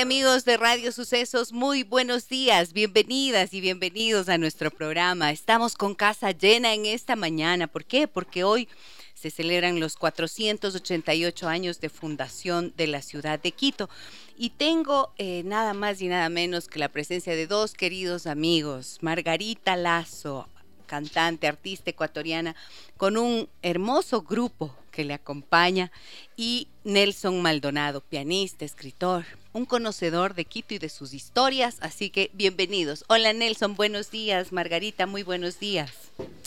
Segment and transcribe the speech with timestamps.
[0.00, 5.30] Amigos de Radio Sucesos, muy buenos días, bienvenidas y bienvenidos a nuestro programa.
[5.30, 7.66] Estamos con casa llena en esta mañana.
[7.66, 8.06] ¿Por qué?
[8.06, 8.68] Porque hoy
[9.14, 13.88] se celebran los 488 años de fundación de la ciudad de Quito.
[14.36, 18.98] Y tengo eh, nada más y nada menos que la presencia de dos queridos amigos,
[19.00, 20.46] Margarita Lazo,
[20.84, 22.54] cantante, artista ecuatoriana,
[22.98, 25.92] con un hermoso grupo que le acompaña,
[26.38, 32.30] y Nelson Maldonado, pianista, escritor, un conocedor de Quito y de sus historias, así que
[32.32, 33.04] bienvenidos.
[33.06, 34.52] Hola Nelson, buenos días.
[34.52, 35.92] Margarita, muy buenos días.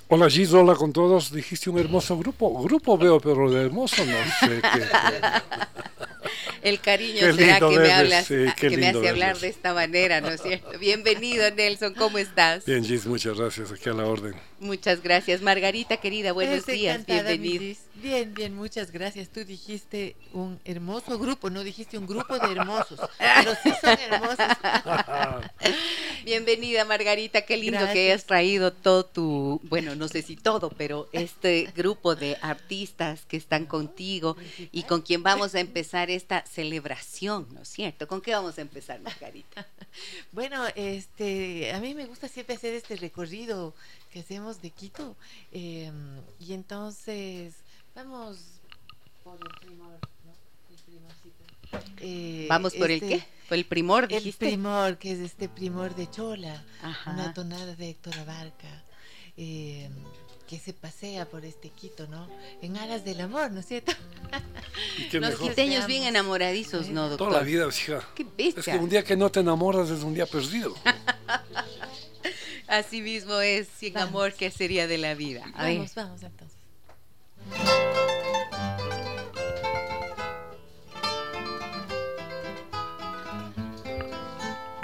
[0.07, 1.31] Hola Gis, hola con todos.
[1.31, 2.63] Dijiste un hermoso grupo.
[2.63, 4.83] Grupo veo, pero de hermoso no sé qué.
[6.67, 10.41] El cariño será que me, hablas, que me hace hablar de esta manera, ¿no es
[10.41, 10.77] cierto?
[10.79, 12.65] Bienvenido Nelson, ¿cómo estás?
[12.65, 13.71] Bien Gis, muchas gracias.
[13.71, 14.33] Aquí a la orden.
[14.59, 15.41] Muchas gracias.
[15.41, 17.05] Margarita, querida, buenos días.
[17.05, 17.77] Bienvenido.
[17.95, 19.29] Bien, bien, muchas gracias.
[19.29, 24.37] Tú dijiste un hermoso grupo, no dijiste un grupo de hermosos, pero sí son hermosos.
[26.25, 27.41] Bienvenida, Margarita.
[27.41, 32.15] Qué lindo que hayas traído todo tu, bueno, no sé si todo, pero este grupo
[32.15, 34.35] de artistas que están contigo
[34.71, 38.07] y con quien vamos a empezar esta celebración, ¿no es cierto?
[38.07, 39.67] ¿Con qué vamos a empezar, Margarita?
[40.31, 43.73] Bueno, este, a mí me gusta siempre hacer este recorrido
[44.09, 45.15] que hacemos de Quito.
[45.51, 47.53] Em, y entonces,
[47.95, 48.39] vamos
[49.23, 50.33] por el primor, ¿no?
[51.97, 53.25] El eh, ¿Vamos por el este, qué?
[53.47, 54.45] ¿Por el primor, dijiste?
[54.45, 56.65] El primor, que es este primor de Chola,
[57.05, 58.83] una tonada de Héctor Abarca.
[59.37, 59.93] Em,
[60.49, 62.27] que se pasea por este Quito, ¿no?
[62.63, 63.91] En aras del amor, ¿no es cierto?
[65.11, 67.27] Los quiteños bien enamoradizos, ¿no, doctor?
[67.27, 68.03] Toda la vida, hija.
[68.15, 68.59] Qué bestia.
[68.59, 70.73] Es que un día que no te enamoras es un día perdido.
[72.69, 75.43] Así mismo es, sin amor, ¿qué sería de la vida?
[75.57, 76.59] vamos, vamos entonces.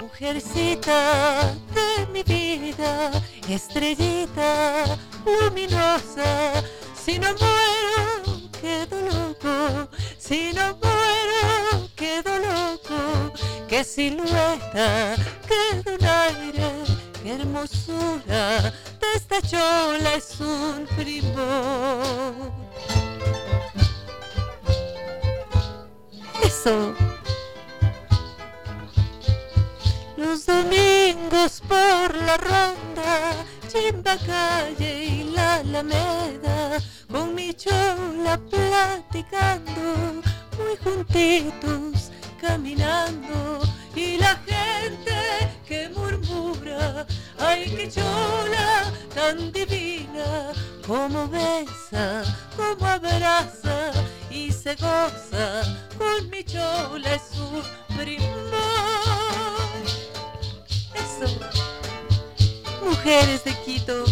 [0.00, 3.12] Mujercita de mi vida,
[3.48, 9.88] estrellita luminosa, si no muero quedo loco,
[10.18, 13.32] si no muero quedo loco,
[13.68, 15.14] que silueta,
[15.46, 16.95] quedo un aire
[17.28, 22.52] hermosura de esta chola es un primor.
[26.42, 26.94] Eso.
[30.16, 33.32] Los domingos por la ronda,
[33.68, 36.78] Chimba Calle y la Alameda,
[37.10, 40.22] con mi chola platicando,
[40.58, 42.10] muy juntitos
[42.40, 43.60] caminando
[43.96, 47.06] y la gente que murmura,
[47.38, 50.52] ay que chola tan divina,
[50.86, 52.22] como besa,
[52.54, 53.90] como abraza
[54.30, 55.62] y se goza
[55.96, 57.62] con mi chola es su
[57.96, 58.56] primor.
[60.94, 61.26] Eso,
[62.84, 64.04] mujeres de Quito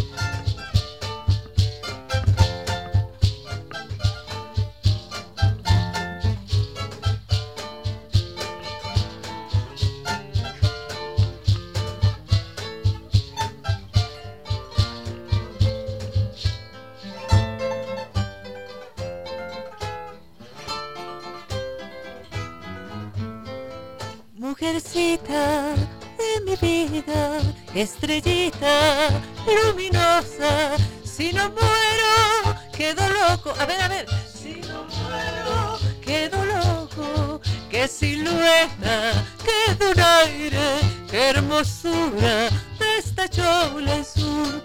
[24.55, 25.75] mujercita
[26.17, 27.41] de mi vida,
[27.75, 29.09] estrellita
[29.47, 33.53] luminosa, si no muero, quedo loco.
[33.59, 34.07] A ver, a ver.
[34.33, 37.41] Si no muero, quedo loco.
[37.69, 40.79] Qué silueta, qué un aire,
[41.11, 42.49] qué hermosura
[42.79, 44.63] de esta chola es un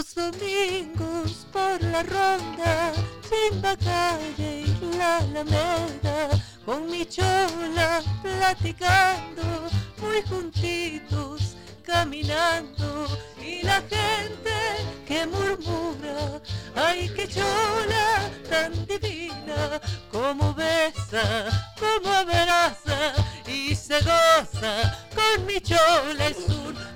[0.00, 2.92] los domingos por la ronda,
[3.28, 6.28] Chimba calle y la alameda,
[6.64, 9.42] con mi chola platicando,
[9.98, 13.06] muy juntitos caminando,
[13.44, 14.56] y la gente
[15.06, 16.40] que murmura,
[16.76, 19.80] ay que chola tan divina,
[20.10, 23.12] como besa, como abraza
[23.46, 26.89] y se goza con mi chola es un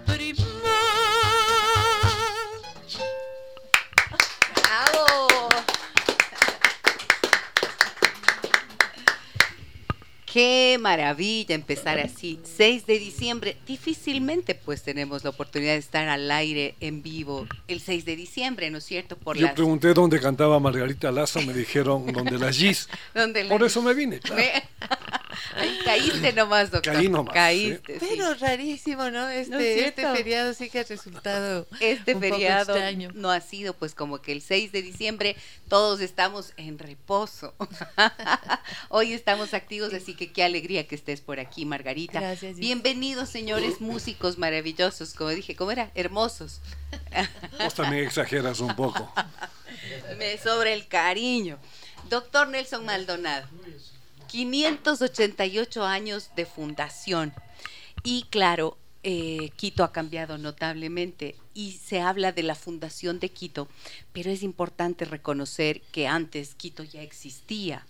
[10.34, 12.40] Qué maravilla empezar así.
[12.42, 13.56] 6 de diciembre.
[13.68, 18.68] Difícilmente pues tenemos la oportunidad de estar al aire en vivo el 6 de diciembre,
[18.68, 19.16] ¿no es cierto?
[19.16, 22.88] Por Yo las- pregunté dónde cantaba Margarita Lazo, me dijeron donde la Gis.
[23.48, 24.42] Por eso me vine, claro.
[24.42, 24.64] Me-
[25.56, 26.94] Ahí caíste nomás, doctor.
[26.94, 28.06] Caí nomás, Caíste, sí.
[28.08, 29.22] Pero rarísimo, ¿no?
[29.24, 33.10] ¿No es Este, este feriado sí que ha resultado Este un poco feriado extraño.
[33.14, 35.36] no ha sido pues como que el 6 de diciembre
[35.68, 37.54] todos estamos en reposo.
[38.88, 42.20] Hoy estamos activos, así que qué alegría que estés por aquí, Margarita.
[42.20, 42.56] Gracias.
[42.56, 45.90] Bienvenidos, señores músicos maravillosos, como dije, ¿cómo era?
[45.94, 46.60] Hermosos.
[47.58, 49.12] Vos también exageras un poco.
[50.18, 51.58] Me sobra el cariño.
[52.08, 53.48] Doctor Nelson Maldonado,
[54.34, 57.32] 588 años de fundación.
[58.02, 63.68] Y claro, eh, Quito ha cambiado notablemente y se habla de la fundación de Quito,
[64.12, 67.86] pero es importante reconocer que antes Quito ya existía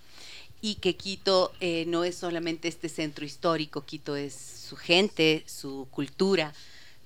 [0.61, 5.88] y que Quito eh, no es solamente este centro histórico, Quito es su gente, su
[5.91, 6.52] cultura,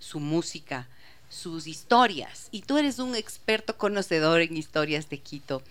[0.01, 0.89] su música,
[1.29, 2.49] sus historias.
[2.51, 5.63] Y tú eres un experto conocedor en historias de Quito.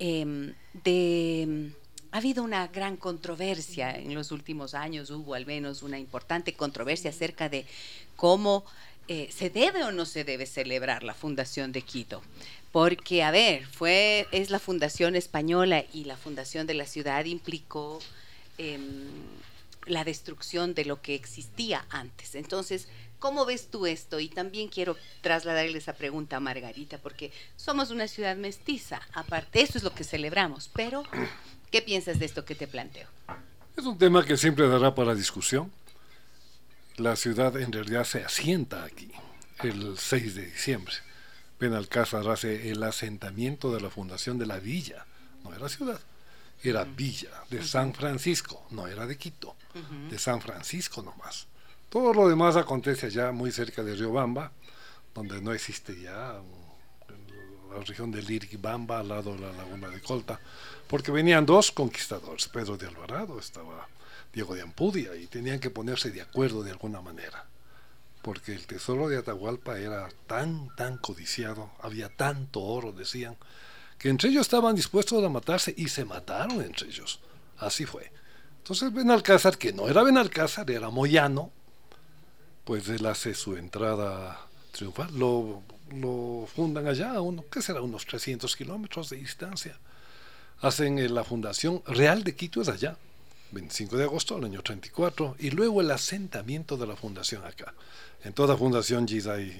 [0.00, 1.70] Em, de,
[2.14, 7.10] ha habido una gran controversia en los últimos años, hubo al menos una importante controversia
[7.10, 7.66] acerca de
[8.14, 8.64] cómo
[9.08, 12.22] eh, se debe o no se debe celebrar la fundación de Quito.
[12.70, 17.98] Porque, a ver, fue, es la fundación española y la fundación de la ciudad implicó
[18.58, 19.08] em,
[19.86, 22.36] la destrucción de lo que existía antes.
[22.36, 22.86] Entonces,
[23.18, 24.20] ¿cómo ves tú esto?
[24.20, 29.78] Y también quiero trasladarle esa pregunta a Margarita, porque somos una ciudad mestiza, aparte, eso
[29.78, 31.02] es lo que celebramos, pero
[31.74, 33.08] ¿qué piensas de esto que te planteo?
[33.76, 35.72] Es un tema que siempre dará para discusión.
[36.98, 39.10] La ciudad en realidad se asienta aquí,
[39.58, 40.94] el 6 de diciembre.
[41.58, 45.04] Benalcázar hace el asentamiento de la fundación de la villa,
[45.42, 45.98] no era ciudad,
[46.62, 49.56] era villa de San Francisco, no era de Quito,
[50.08, 51.48] de San Francisco nomás.
[51.88, 54.52] Todo lo demás acontece allá muy cerca de Riobamba,
[55.12, 56.63] donde no existe ya um,
[57.78, 60.40] la región de Liribamba al lado de la laguna de Colta,
[60.88, 63.88] porque venían dos conquistadores, Pedro de Alvarado, estaba
[64.32, 67.46] Diego de Ampudia, y tenían que ponerse de acuerdo de alguna manera,
[68.22, 73.36] porque el tesoro de Atahualpa era tan, tan codiciado, había tanto oro, decían,
[73.98, 77.20] que entre ellos estaban dispuestos a matarse y se mataron entre ellos.
[77.58, 78.12] Así fue.
[78.58, 81.50] Entonces Benalcázar, que no era Benalcázar, era Moyano,
[82.64, 84.40] pues él hace su entrada
[84.72, 85.62] triunfal, lo,
[85.92, 87.82] lo fundan allá, a uno, ¿qué será?
[87.82, 89.78] Unos 300 kilómetros de distancia.
[90.60, 92.96] Hacen eh, la fundación real de Quito es allá,
[93.52, 97.74] 25 de agosto del año 34, y luego el asentamiento de la fundación acá.
[98.24, 99.52] En toda fundación Gis hay,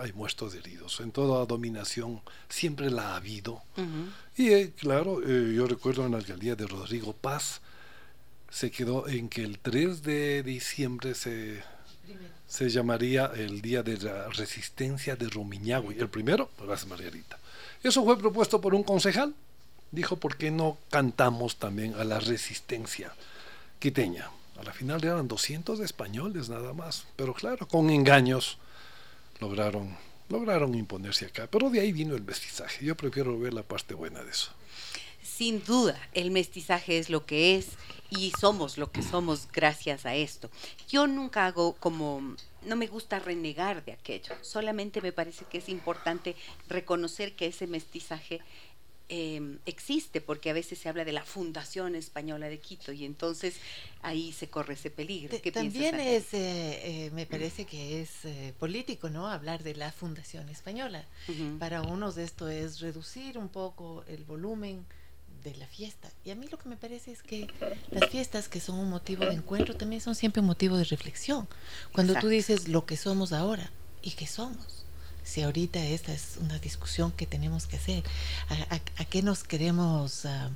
[0.00, 3.62] hay muertos heridos, en toda dominación siempre la ha habido.
[4.36, 7.60] Y eh, claro, eh, yo recuerdo en la alcaldía de Rodrigo Paz,
[8.50, 11.62] se quedó en que el 3 de diciembre se,
[12.46, 15.98] se llamaría el Día de la Resistencia de Rumiñahui.
[15.98, 17.38] El primero, gracias Margarita.
[17.82, 19.34] Eso fue propuesto por un concejal.
[19.90, 23.12] Dijo, ¿por qué no cantamos también a la resistencia
[23.78, 24.30] quiteña?
[24.58, 28.58] A la final eran 200 españoles nada más, pero claro, con engaños
[29.40, 29.96] lograron,
[30.28, 31.46] lograron imponerse acá.
[31.50, 32.84] Pero de ahí vino el mestizaje.
[32.84, 34.50] Yo prefiero ver la parte buena de eso.
[35.36, 37.72] Sin duda, el mestizaje es lo que es
[38.08, 40.48] y somos lo que somos gracias a esto.
[40.88, 45.68] Yo nunca hago como, no me gusta renegar de aquello, solamente me parece que es
[45.68, 46.36] importante
[46.70, 48.40] reconocer que ese mestizaje
[49.10, 53.56] eh, existe, porque a veces se habla de la Fundación Española de Quito y entonces
[54.00, 55.38] ahí se corre ese peligro.
[55.42, 59.28] ¿Qué También es, eh, eh, me parece que es eh, político, ¿no?
[59.28, 61.04] Hablar de la Fundación Española.
[61.58, 64.86] Para unos esto es reducir un poco el volumen
[65.46, 66.10] de la fiesta.
[66.24, 67.48] Y a mí lo que me parece es que
[67.90, 71.48] las fiestas que son un motivo de encuentro también son siempre un motivo de reflexión.
[71.92, 72.26] Cuando Exacto.
[72.26, 73.70] tú dices lo que somos ahora
[74.02, 74.82] y qué somos.
[75.24, 78.04] si ahorita esta es una discusión que tenemos que hacer,
[78.48, 80.50] a, qué nos queremos ah,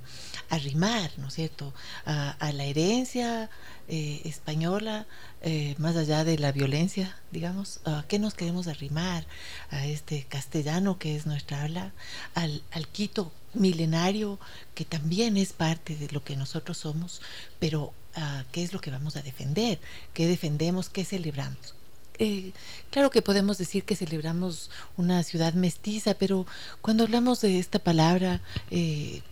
[0.49, 1.75] arrimar, ¿no es cierto?
[2.05, 3.51] A, la herencia
[3.89, 5.09] eh, española,
[5.43, 9.27] eh, más allá de la violencia, digamos, a qué nos queremos arrimar,
[9.71, 11.93] a este castellano que es nuestra habla,
[12.35, 14.39] al, al Quito milenario
[14.75, 17.21] que también es parte de lo que nosotros somos,
[17.59, 19.81] pero uh, qué es lo que vamos a defender,
[20.15, 21.75] qué defendemos, qué celebramos.
[22.19, 22.53] Eh,
[22.91, 26.47] claro que podemos decir que celebramos una ciudad mestiza, pero
[26.83, 29.23] cuando hablamos de esta palabra, eh,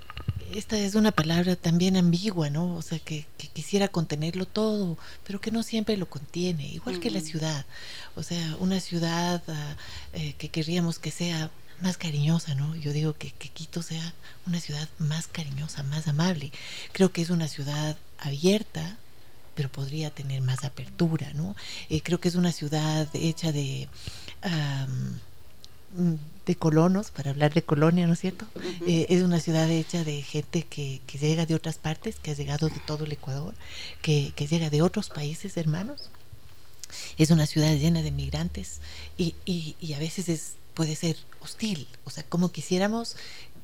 [0.55, 2.75] esta es una palabra también ambigua, ¿no?
[2.77, 4.97] O sea, que, quisiera contenerlo todo,
[5.27, 7.67] pero que no siempre lo contiene, igual que la ciudad.
[8.17, 9.77] O sea, una ciudad ah,
[10.15, 12.75] eh, que querríamos que sea más cariñosa, ¿no?
[12.77, 14.15] Yo digo que, Quito sea
[14.47, 16.53] una ciudad más cariñosa, más amable.
[16.93, 18.97] Creo que es una ciudad abierta,
[19.55, 21.57] pero podría tener más apertura, ¿no?
[21.91, 23.89] Eh, creo que es una ciudad hecha de
[26.47, 28.47] de colonos, para hablar de colonia, ¿no es cierto?
[28.87, 32.35] Eh, es una ciudad hecha de gente que, que, llega de otras partes, que ha
[32.35, 33.55] llegado de todo el Ecuador,
[34.03, 36.11] que, que llega de otros países hermanos.
[37.19, 38.81] Es una ciudad llena de migrantes
[39.19, 43.17] y, y, y a veces es puede ser hostil, o sea, como quisiéramos,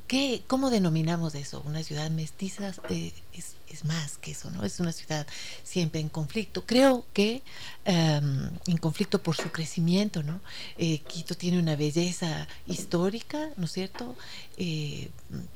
[0.09, 1.63] ¿qué, ¿cómo denominamos eso?
[1.65, 4.65] Una ciudad mestiza eh, es, es, más que eso, ¿no?
[4.65, 5.25] Es una ciudad
[5.63, 6.67] siempre en conflicto.
[6.67, 7.45] Creo que
[7.85, 10.41] em, en conflicto por su crecimiento, ¿no?
[10.77, 14.17] Eh, Quito tiene una belleza histórica, ¿no es cierto?
[14.57, 15.09] Eh,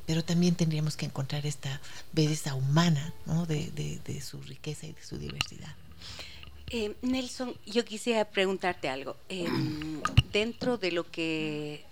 [0.06, 1.80] pero también tendríamos que encontrar esta
[2.12, 3.46] belleza humana, ¿no?
[3.46, 5.74] De, de, de su riqueza y de su diversidad.
[6.70, 9.16] Eh, Nelson, yo quisiera preguntarte algo.
[9.28, 11.84] Em, dentro de lo que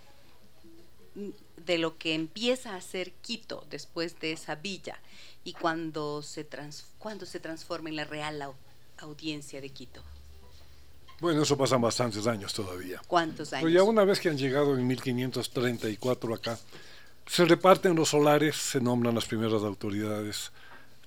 [1.66, 4.98] de lo que empieza a ser Quito después de esa villa
[5.42, 8.54] y cuando se trans, cuando se transforma en la real
[8.98, 10.02] audiencia de Quito.
[11.20, 13.00] Bueno, eso pasa bastantes años todavía.
[13.06, 13.64] ¿Cuántos años?
[13.64, 16.58] Pero ya una vez que han llegado en 1534 acá,
[17.26, 20.52] se reparten los solares, se nombran las primeras autoridades,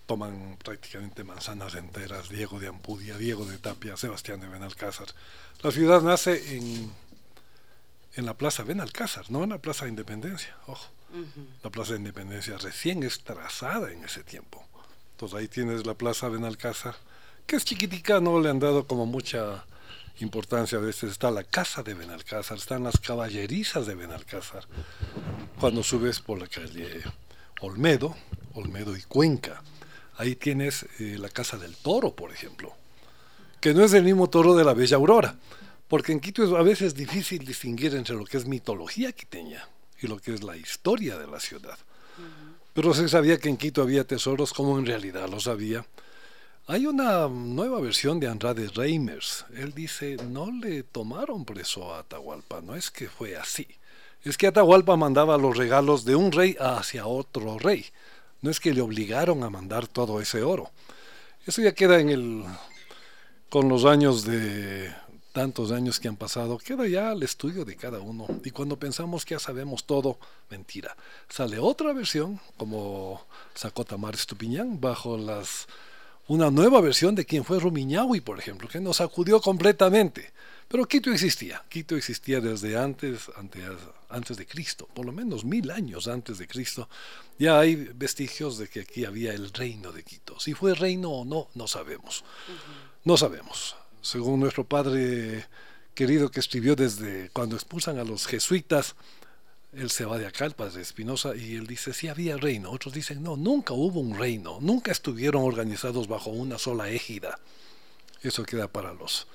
[0.09, 5.05] toman prácticamente manzanas enteras, Diego de Ampudia, Diego de Tapia, Sebastián de Benalcázar.
[5.61, 6.91] La ciudad nace en,
[8.15, 10.89] en la Plaza Benalcázar, no en la Plaza de Independencia, ojo.
[11.61, 14.65] La Plaza de Independencia recién es trazada en ese tiempo.
[15.11, 16.95] Entonces ahí tienes la Plaza Benalcázar,
[17.45, 19.63] que es chiquitica, no le han dado como mucha
[20.21, 21.11] importancia a veces.
[21.11, 24.65] Está la Casa de Benalcázar, están las caballerizas de Benalcázar.
[25.59, 27.03] Cuando subes por la calle
[27.61, 28.15] Olmedo,
[28.55, 29.61] Olmedo y Cuenca,
[30.19, 32.73] Ahí tienes eh, la Casa del Toro, por ejemplo,
[33.61, 35.37] que no es el mismo toro de la Bella Aurora,
[35.87, 39.69] porque en Quito es a veces difícil distinguir entre lo que es mitología quiteña
[40.01, 41.77] y lo que es la historia de la ciudad.
[42.73, 45.85] Pero se sabía que en Quito había tesoros como en realidad los había.
[46.67, 49.45] Hay una nueva versión de Andrade Reimers.
[49.55, 53.65] Él dice, no le tomaron preso a Atahualpa, no es que fue así.
[54.25, 57.85] Es que Atahualpa mandaba los regalos de un rey hacia otro rey.
[58.41, 60.71] No es que le obligaron a mandar todo ese oro.
[61.45, 62.45] Eso ya queda en el
[63.49, 64.93] con los años de
[65.31, 68.27] tantos años que han pasado, queda ya el estudio de cada uno.
[68.43, 70.19] Y cuando pensamos que ya sabemos todo,
[70.49, 70.95] mentira.
[71.29, 75.67] Sale otra versión, como sacó Tamar Estupiñán, bajo las
[76.27, 80.31] una nueva versión de quien fue Rumiñahui, por ejemplo, que nos sacudió completamente.
[80.69, 83.63] Pero Quito existía, Quito existía desde antes, antes,
[84.07, 86.87] antes de Cristo, por lo menos mil años antes de Cristo.
[87.39, 90.39] Ya hay vestigios de que aquí había el reino de Quito.
[90.39, 92.23] Si fue reino o no, no sabemos.
[93.03, 93.75] No sabemos.
[94.01, 95.47] Según nuestro padre
[95.95, 98.95] querido que escribió desde cuando expulsan a los jesuitas,
[99.73, 102.69] él se va de acá, el padre Espinosa, y él dice, sí había reino.
[102.69, 107.39] Otros dicen, no, nunca hubo un reino, nunca estuvieron organizados bajo una sola égida.
[108.21, 109.25] Eso queda para los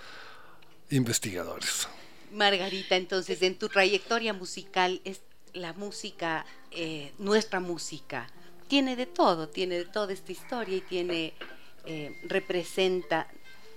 [0.91, 1.89] investigadores.
[2.33, 5.21] Margarita, entonces, en tu trayectoria musical, es
[5.53, 8.29] la música, eh, nuestra música,
[8.69, 11.35] tiene de todo, tiene de toda esta historia y tiene,
[11.87, 13.29] eh, representa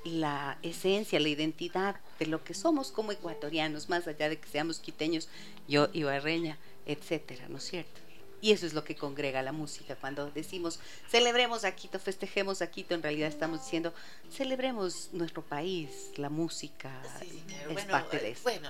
[0.03, 4.79] la esencia, la identidad de lo que somos como ecuatorianos, más allá de que seamos
[4.79, 5.29] quiteños,
[5.67, 8.06] yo, ibarreña, etcétera, ¿no es cierto?
[8.39, 9.95] Y eso es lo que congrega la música.
[9.95, 10.79] Cuando decimos
[11.09, 13.93] celebremos a Quito, festejemos a Quito, en realidad estamos diciendo
[14.31, 16.91] celebremos nuestro país, la música
[17.69, 18.43] es parte de eso.
[18.43, 18.69] Bueno,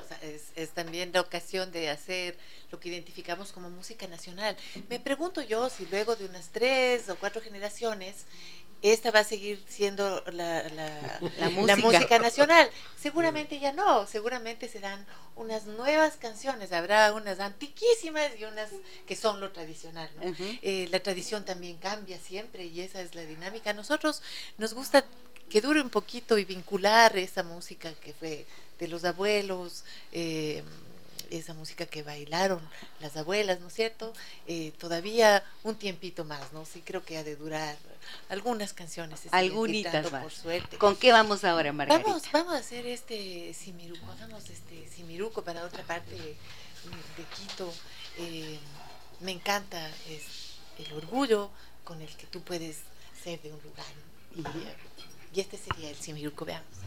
[0.55, 2.37] es, también la ocasión de hacer
[2.71, 4.55] lo que identificamos como música nacional.
[4.89, 8.25] Me pregunto yo si luego de unas tres o cuatro generaciones
[8.81, 10.63] esta va a seguir siendo la,
[11.51, 12.19] música.
[12.19, 12.69] nacional.
[12.99, 15.05] Seguramente ya no, seguramente serán
[15.35, 18.69] unas nuevas canciones, habrá unas antiquísimas y unas
[19.07, 20.09] que son lo tradicional.
[20.61, 23.71] Eh, la tradición también cambia siempre y esa es la dinámica.
[23.71, 24.21] A nosotros
[24.57, 25.05] nos gusta
[25.49, 28.45] que dure un poquito y vincular esa música que fue
[28.79, 29.83] de los abuelos.
[30.11, 30.63] Eh,
[31.31, 32.61] esa música que bailaron
[32.99, 34.13] las abuelas, ¿no es cierto?
[34.47, 36.65] Eh, todavía un tiempito más, ¿no?
[36.65, 37.77] Sí creo que ha de durar
[38.29, 39.21] algunas canciones.
[39.31, 40.23] Algunitas más.
[40.23, 40.77] Por suerte.
[40.77, 42.07] ¿Con qué vamos ahora, Margarita?
[42.07, 46.35] Vamos, vamos a hacer este Simiruco, hagamos este Simiruco para otra parte de,
[47.35, 47.73] Quito.
[48.17, 48.59] Eh,
[49.19, 50.23] me encanta es
[50.79, 51.49] el orgullo
[51.83, 52.77] con el que tú puedes
[53.23, 53.85] ser de un lugar.
[54.35, 56.77] Y, y este sería el Simiruco, veamos.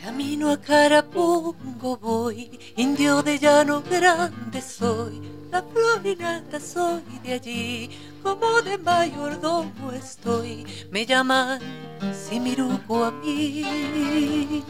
[0.00, 7.90] Camino a Carapungo voy, indio de llano grande soy, la florinata soy de allí,
[8.22, 11.60] como de mayordomo estoy, me llaman
[12.12, 14.62] Simiruco a mí.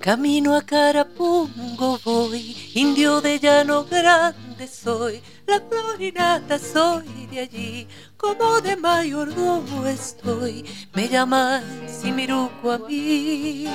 [0.00, 8.62] Camino a Carapungo voy, indio de llano grande soy, la florinata soy de allí, como
[8.62, 10.64] de mayordomo estoy,
[10.94, 13.66] me llaman Simiruco a mí.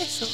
[0.00, 0.26] Eso.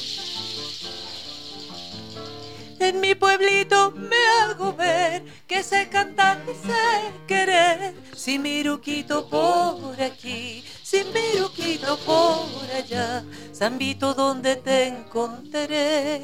[2.78, 10.62] En mi pueblito me hago ver que sé cantar y sé querer, Simiruquito por aquí
[10.92, 16.20] sin viruquito por allá, Zambito donde te encontraré.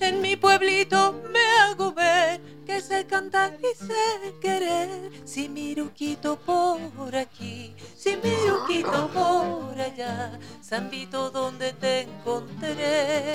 [0.00, 5.12] En mi pueblito me hago ver que sé cantar y sé querer.
[5.24, 13.32] Si miruquito por aquí, si miruquito por allá, Zambito donde te encontraré.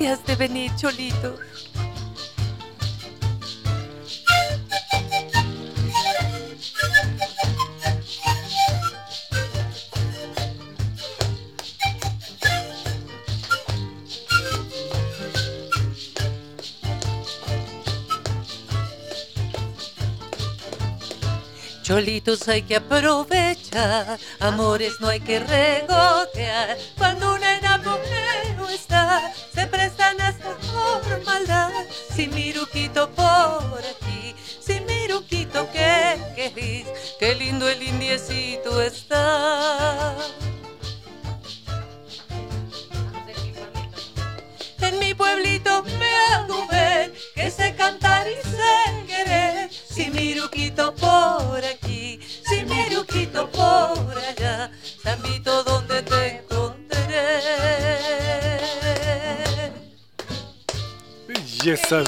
[0.00, 1.34] Gracias de venir, Cholito.
[21.82, 26.76] Cholitos hay que aprovechar, amores no hay que regotear.
[26.96, 29.32] Cuando un enamorado está,
[31.38, 31.70] maldad.
[32.14, 36.86] Si miruquito por aquí, si miruquito que querís,
[37.18, 40.14] qué lindo el indiecito está.
[44.80, 49.70] En mi pueblito me hago ver que sé cantar y sé querer.
[49.70, 54.70] Si miruquito por aquí, si miruquito por allá,
[55.02, 55.87] Zambito donde
[61.58, 62.04] Belleza,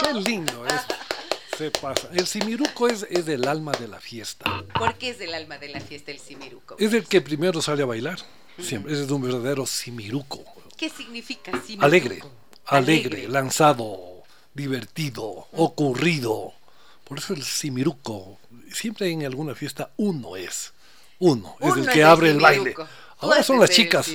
[0.00, 1.58] Qué lindo es.
[1.58, 2.08] Se pasa.
[2.12, 4.64] El simiruco es, es el alma de la fiesta.
[4.76, 6.76] ¿Por qué es el alma de la fiesta el simiruco?
[6.78, 8.18] Es el que primero sale a bailar.
[8.60, 8.92] Siempre.
[8.92, 10.44] Es un verdadero simiruco.
[10.76, 11.86] ¿Qué significa simiruco?
[11.86, 12.22] Alegre,
[12.66, 16.52] alegre, lanzado, divertido, ocurrido.
[17.04, 18.38] Por eso el simiruco,
[18.72, 20.72] siempre en alguna fiesta uno es.
[21.20, 22.74] Uno, es el que abre el baile.
[23.18, 24.08] Ahora son las chicas.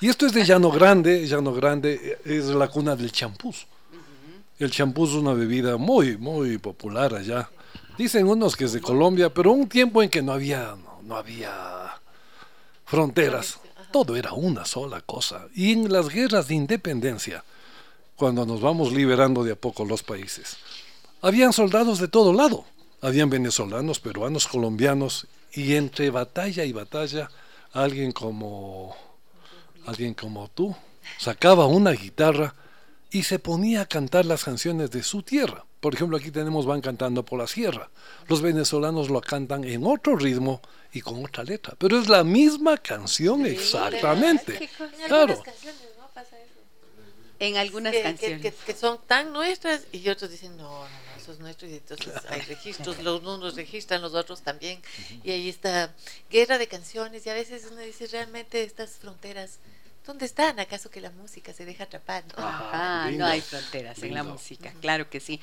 [0.00, 3.66] Y esto es de Llano Grande, Llano Grande es la cuna del champús.
[4.58, 7.50] El champús es una bebida muy, muy popular allá.
[7.98, 12.00] Dicen unos que es de Colombia, pero un tiempo en que no había, no, había
[12.86, 13.58] fronteras.
[13.92, 15.46] Todo era una sola cosa.
[15.54, 17.44] Y en las guerras de independencia,
[18.16, 20.56] cuando nos vamos liberando de a poco los países,
[21.20, 22.64] habían soldados de todo lado.
[23.02, 27.30] Habían venezolanos, peruanos, colombianos, y entre batalla y batalla,
[27.72, 28.96] alguien como,
[29.86, 30.74] alguien como tú
[31.18, 32.54] sacaba una guitarra
[33.10, 35.64] y se ponía a cantar las canciones de su tierra.
[35.80, 37.90] Por ejemplo, aquí tenemos Van cantando por la sierra.
[38.28, 40.60] Los venezolanos lo cantan en otro ritmo
[40.92, 44.68] y con otra letra, pero es la misma canción exactamente.
[45.06, 45.42] Claro.
[47.38, 48.54] En algunas canciones.
[48.64, 52.14] Que, son tan nuestras y otros dicen, no, no, no, eso es nuestro y entonces
[52.30, 54.80] hay registros, los unos registran, los otros también.
[55.22, 55.94] Y ahí está
[56.30, 59.58] guerra de canciones y a veces uno dice, realmente estas fronteras
[60.06, 60.60] ¿Dónde están?
[60.60, 62.22] ¿Acaso que la música se deja atrapar?
[62.36, 65.40] Ah, no hay fronteras en la música, claro que sí.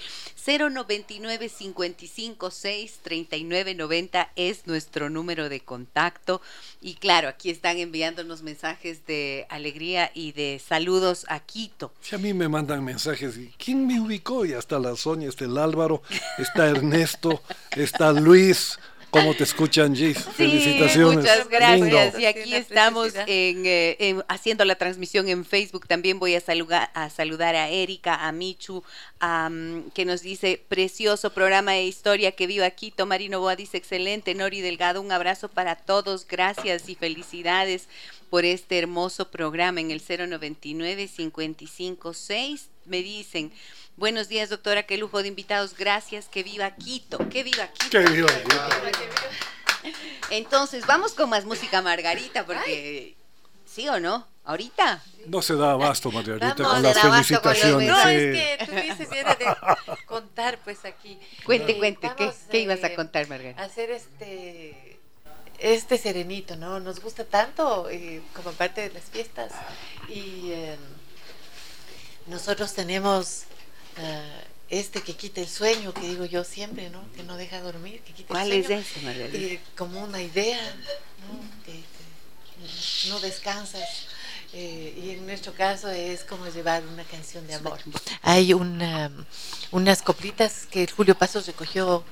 [0.47, 6.41] 099 556 3990 es nuestro número de contacto.
[6.79, 11.91] Y claro, aquí están enviándonos mensajes de alegría y de saludos a Quito.
[11.99, 14.45] Si a mí me mandan mensajes, ¿quién me ubicó?
[14.45, 16.03] Y hasta la Sonia, está el Álvaro,
[16.37, 17.43] está Ernesto,
[17.75, 18.79] está Luis,
[19.13, 20.17] ¿Cómo te escuchan, Gis?
[20.35, 21.17] Felicitaciones.
[21.19, 21.79] Muchas gracias.
[21.79, 22.19] Lindo.
[22.19, 25.87] Y aquí estamos en, eh, en- haciendo la transmisión en Facebook.
[25.87, 28.83] También voy a saludar a, saludar a Erika, a Michu,
[29.19, 32.31] a, mm, que nos dice precioso programa de historia.
[32.31, 33.05] Que viva Quito.
[33.05, 34.33] Marino Boa dice excelente.
[34.33, 36.25] Nori Delgado, un abrazo para todos.
[36.27, 37.87] Gracias y felicidades
[38.31, 42.61] por este hermoso programa en el 099-556.
[42.85, 43.51] Me dicen.
[43.95, 44.83] Buenos días, doctora.
[44.83, 45.75] Qué lujo de invitados.
[45.77, 46.27] Gracias.
[46.27, 47.17] Que viva Quito.
[47.29, 47.89] Que viva Quito.
[47.89, 48.29] Qué viva.
[50.29, 53.15] Entonces, vamos con más música, Margarita, porque.
[53.65, 54.27] ¿Sí o no?
[54.45, 55.01] ¿Ahorita?
[55.25, 57.89] No se da abasto, Margarita, Vamos, con se las da abasto con los felicitaciones.
[57.89, 58.09] No, sí.
[58.09, 61.17] es que tú dices, viene de contar pues aquí.
[61.45, 62.11] Cuente, Eh, cuente.
[62.51, 63.63] ¿Qué, ibas a eh, contar, Margarita?
[63.63, 64.99] Hacer este
[65.59, 66.79] este serenito, ¿no?
[66.81, 69.53] Nos gusta tanto eh, como parte de las fiestas
[70.09, 70.75] y eh,
[72.27, 73.45] nosotros tenemos
[73.97, 77.11] eh, este que quita el sueño, que digo yo siempre, ¿no?
[77.13, 78.81] Que no deja dormir, que quita ¿Cuál el es sueño.
[78.81, 79.37] ese, Margarita?
[79.37, 80.59] Eh, como una idea,
[81.19, 81.39] ¿no?
[81.65, 84.07] Que, que no descansas.
[84.53, 87.79] eh, y en nuestro caso es como llevar una canción de amor.
[88.21, 89.11] Hay una,
[89.71, 92.03] unas coplitas que Julio Pasos recogió,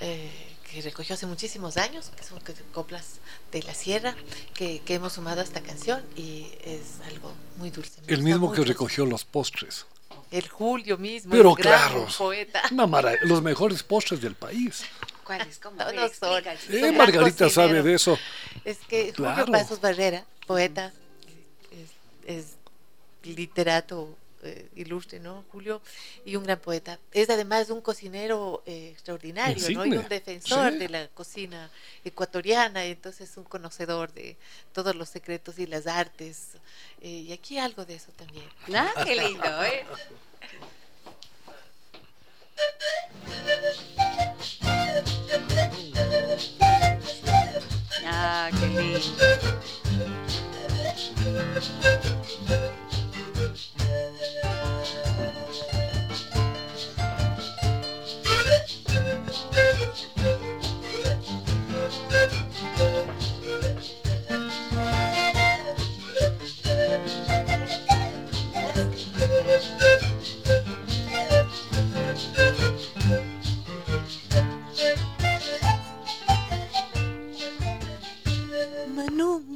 [0.00, 0.30] eh,
[0.70, 2.40] que recogió hace muchísimos años, que son
[2.72, 3.20] coplas
[3.52, 4.16] de la sierra,
[4.54, 8.00] que, que hemos sumado a esta canción y es algo muy dulce.
[8.02, 9.86] me El mismo que recogió los postres.
[10.30, 12.06] El Julio mismo, Pero el gran claro.
[12.16, 12.62] poeta.
[12.70, 14.84] Una mara- los mejores postres del país.
[15.24, 15.58] ¿Cuál es?
[15.58, 15.76] ¿Cómo?
[15.76, 16.42] No, no son.
[16.70, 17.50] Eh, Margarita cocinero.
[17.50, 18.18] sabe de eso.
[18.64, 19.52] Es que Julio Claro.
[19.52, 20.92] Pasos Barrera, poeta,
[22.26, 22.46] es, es
[23.24, 25.44] literato eh, ilustre, ¿no?
[25.52, 25.80] Julio,
[26.24, 26.98] y un gran poeta.
[27.12, 29.86] Es además un cocinero eh, extraordinario, ¿no?
[29.86, 30.78] Y un defensor sí.
[30.78, 31.70] de la cocina
[32.04, 34.36] ecuatoriana, y entonces un conocedor de
[34.72, 36.56] todos los secretos y las artes.
[37.00, 38.48] eh, y aquí algo de eso también.
[38.74, 39.84] Ah, qué lindo, ¿eh?
[48.06, 49.00] Ah, qué lindo.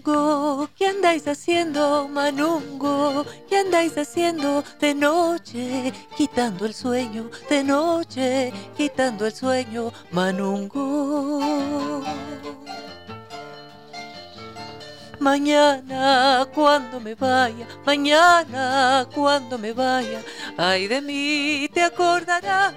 [0.05, 2.09] Manungo, ¿qué andáis haciendo?
[2.09, 5.95] Manungo, ¿qué andáis haciendo de noche?
[6.15, 12.03] Quitando el sueño, de noche, quitando el sueño, Manungo.
[15.21, 20.23] Mañana cuando me vaya, mañana cuando me vaya,
[20.59, 22.75] ay de mí te acordarás,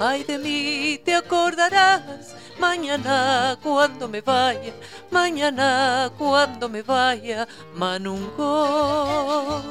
[0.00, 2.34] ay de mí te acordarás.
[2.58, 4.72] Mañana cuando me vaya,
[5.10, 9.62] mañana cuando me vaya, Manungo.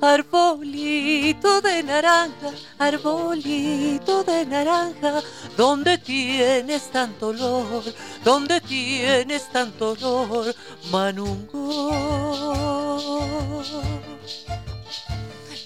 [0.00, 5.22] Arbolito de naranja, arbolito de naranja,
[5.56, 7.84] ¿dónde tienes tanto olor?
[8.24, 10.54] ¿Dónde tienes tanto olor,
[10.90, 11.62] Manungo?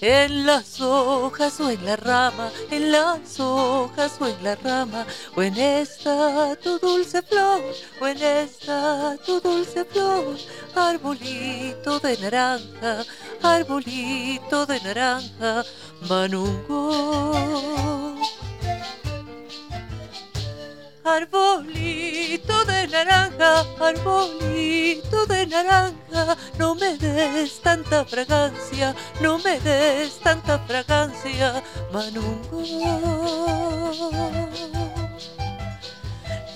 [0.01, 5.43] En las hojas o en la rama, en las hojas o en la rama, o
[5.43, 7.63] en esta tu dulce flor,
[8.01, 10.37] o en esta tu dulce flor,
[10.75, 13.05] arbolito de naranja,
[13.43, 15.65] arbolito de naranja,
[16.09, 17.96] Manungo.
[21.07, 30.59] Arbolito de naranja, arbolito de naranja, no me des tanta fragancia, no me des tanta
[30.67, 32.61] fragancia, Manungo.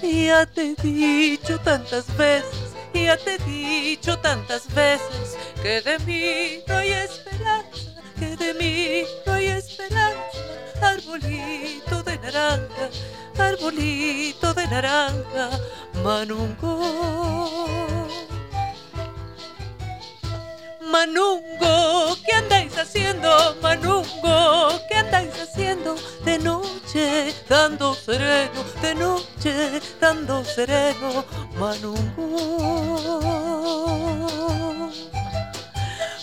[0.03, 6.65] Ya te he dicho tantas veces, ya te he dicho tantas veces, que de mí
[6.67, 10.40] no hay esperanza, que de mí no hay esperanza,
[10.83, 12.91] arbolito de naranja,
[13.39, 15.51] arbolito de naranja,
[16.03, 16.81] Manungo.
[20.91, 23.57] Manungo, ¿qué andáis haciendo?
[23.63, 25.95] Manungo, ¿qué andáis haciendo?
[26.25, 31.25] De noche, dando sereno, de noche, dando sereno,
[31.59, 32.81] Manungo.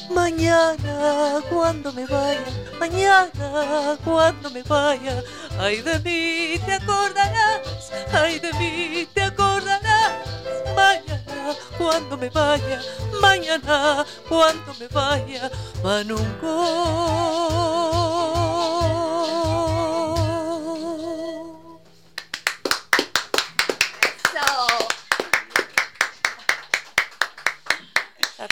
[0.09, 2.45] Mañana cuando me vaya,
[2.79, 5.23] mañana cuando me vaya,
[5.59, 10.13] ay de mí te acordarás, ay de mí te acordarás.
[10.75, 12.81] Mañana cuando me vaya,
[13.21, 15.51] mañana cuando me vaya,
[15.83, 17.37] Manungo.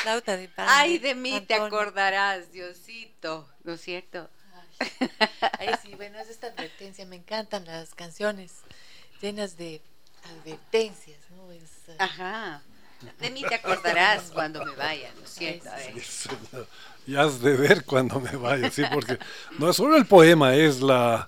[0.15, 0.67] flauta de pan.
[0.69, 4.29] Ay, de mí te acordarás, Diosito, ¿no es cierto?
[5.59, 7.05] Ay, sí, bueno, es esta advertencia.
[7.05, 8.51] Me encantan las canciones
[9.21, 9.81] llenas de
[10.23, 11.51] advertencias, ¿no?
[11.51, 12.61] Es, eh, Ajá.
[13.19, 15.69] De mí te acordarás cuando me vaya, ¿no es cierto?
[15.95, 16.65] Eso, no,
[17.07, 19.17] Ya has de ver cuando me vaya, sí, porque
[19.57, 21.27] no es solo el poema, es la,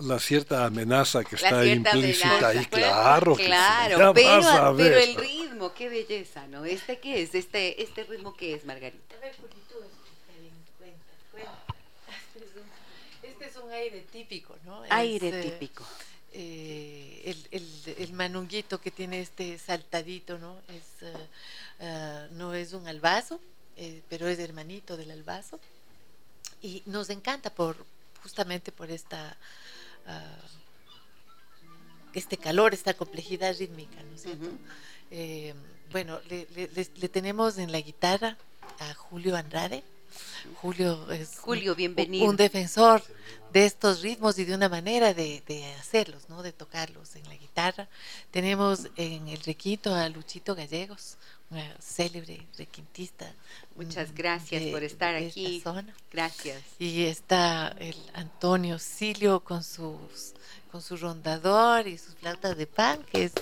[0.00, 3.36] la cierta amenaza que La está implícita ahí, claro.
[3.36, 5.08] que sí, Claro, ya pero, vas a pero ver.
[5.08, 6.64] el ritmo, qué belleza, ¿no?
[6.64, 7.34] ¿Este qué es?
[7.34, 9.16] ¿Este, este ritmo qué es, Margarita?
[9.16, 9.90] A ver, Julito,
[10.78, 11.74] cuenta, cuenta.
[12.34, 14.82] Este es un, este es un aire típico, ¿no?
[14.88, 15.84] Aire eh, típico.
[16.32, 20.58] eh, el, el, el manunguito que tiene este saltadito, ¿no?
[20.68, 20.84] Es,
[21.80, 23.40] ah, no es un albazo,
[23.76, 25.60] eh, pero es hermanito del albazo.
[26.62, 27.76] Y nos encanta por
[28.22, 29.36] justamente por esta
[30.06, 30.36] ah,
[32.14, 34.46] este calor, esta complejidad rítmica, ¿no es cierto?
[35.10, 35.54] Eh,
[35.90, 38.36] bueno, le, le- le- le tenemos en la guitarra
[38.80, 39.82] a Julio Andrade.
[40.60, 42.26] Julio es Julio, un- bienvenido.
[42.26, 43.02] un defensor
[43.52, 46.42] de estos ritmos y de una manera de, de hacerlos, ¿no?
[46.42, 47.88] de tocarlos en la guitarra.
[48.30, 51.16] Tenemos en el requinto a Luchito Gallegos,
[51.50, 53.32] una célebre requintista.
[53.76, 55.60] Muchas gracias de- por estar de esta aquí.
[55.60, 55.94] zona.
[56.10, 56.60] Gracias.
[56.78, 60.34] Y está el Antonio Silio con sus
[60.72, 63.32] con su rondador y sus flautas de pan, que es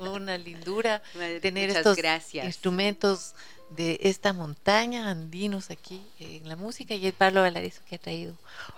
[0.00, 1.02] un- una lindura
[1.42, 2.46] tener Muchas estos gracias.
[2.46, 3.34] instrumentos
[3.70, 8.34] de esta montaña andinos aquí en la música y el Pablo Valareso que ha traído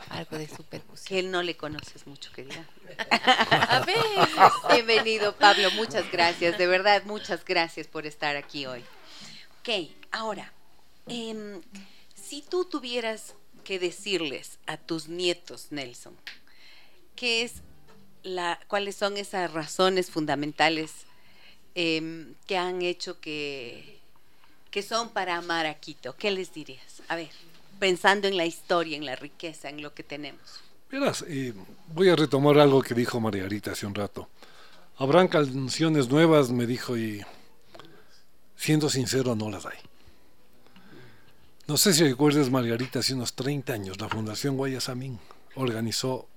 [0.09, 1.18] algo de su Que percusión.
[1.18, 2.66] él no le conoces mucho, querida.
[3.11, 3.96] A ver,
[4.72, 5.70] Bienvenido, Pablo.
[5.72, 6.59] Muchas gracias.
[6.59, 8.85] De verdad, muchas gracias por estar aquí hoy.
[9.61, 10.53] Ok, ahora,
[11.07, 11.61] em,
[12.14, 16.16] si tú tuvieras que decirles a tus nietos, Nelson,
[17.14, 17.55] qué es
[18.22, 20.92] la, cuáles son esas razones fundamentales
[21.76, 23.99] em, que han hecho que,
[24.70, 27.02] que son para amar a Quito, ¿qué les dirías?
[27.09, 27.30] A ver,
[27.78, 30.61] pensando en la historia, en la riqueza, en lo que tenemos.
[30.90, 31.54] Verás, eh,
[31.94, 34.28] voy a retomar algo que dijo Margarita hace un rato.
[34.96, 37.22] Habrán canciones nuevas, me dijo, y
[38.56, 39.78] siendo sincero, no las hay.
[41.66, 45.18] No sé si recuerdas, Margarita, hace unos 30 años, la Fundación Guayasamín
[45.54, 46.28] organizó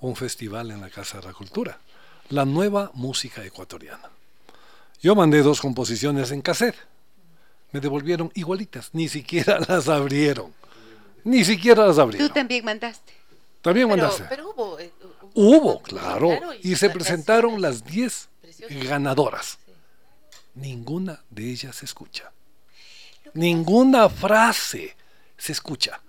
[0.00, 1.78] un festival en la Casa de la Cultura,
[2.30, 4.10] la nueva música ecuatoriana.
[5.02, 6.76] Yo mandé dos composiciones en cassette.
[7.72, 10.54] Me devolvieron igualitas, ni siquiera las abrieron.
[11.24, 12.28] Ni siquiera las abrieron.
[12.28, 13.12] Tú también mandaste.
[13.62, 14.26] También pero, mandaste.
[14.28, 14.92] pero hubo, eh,
[15.34, 16.38] Hubo, claro.
[16.62, 18.84] Y se presentaron las 10 preciosas.
[18.84, 19.58] ganadoras.
[19.64, 19.72] Sí.
[20.54, 22.32] Ninguna de ellas se escucha.
[23.34, 24.94] Ninguna frase
[25.38, 26.00] se escucha.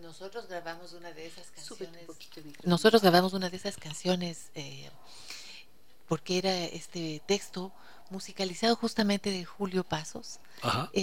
[0.00, 2.06] Nosotros grabamos una de esas canciones.
[2.64, 4.88] Nosotros grabamos una de esas canciones eh,
[6.08, 7.72] porque era este texto
[8.10, 10.90] musicalizado justamente de Julio Pasos Ajá.
[10.92, 11.00] eh,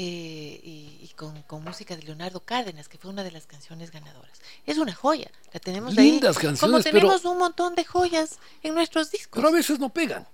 [0.64, 4.38] y, y con, con música de Leonardo Cárdenas, que fue una de las canciones ganadoras.
[4.66, 6.44] Es una joya, la tenemos Lindas ahí.
[6.44, 9.32] canciones, Como pero- tenemos un montón de joyas en nuestros discos.
[9.36, 10.28] Pero a veces no pegan.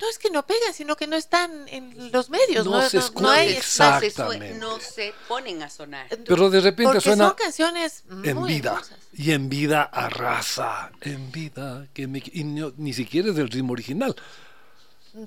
[0.00, 2.64] No es que no pegan, sino que no están en los medios.
[2.66, 3.22] No No, se no- escucha.
[3.22, 4.54] no hay Exactamente.
[4.58, 6.08] no se ponen a sonar.
[6.26, 8.70] Pero de repente porque suena son canciones muy en vida.
[8.72, 8.98] hermosas.
[9.12, 10.90] Y en vida arrasa.
[11.02, 11.86] En vida.
[11.92, 14.16] Que me- y no- ni siquiera es del ritmo original.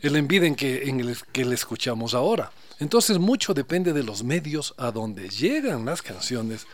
[0.01, 2.51] El en vida en que, en el que le escuchamos ahora.
[2.79, 6.65] Entonces mucho depende de los medios a donde llegan las canciones,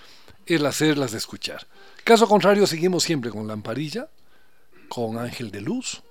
[0.45, 1.67] el hacerlas escuchar.
[2.04, 4.10] Caso contrario, seguimos siempre con Lamparilla,
[4.88, 6.02] con Ángel de Luz,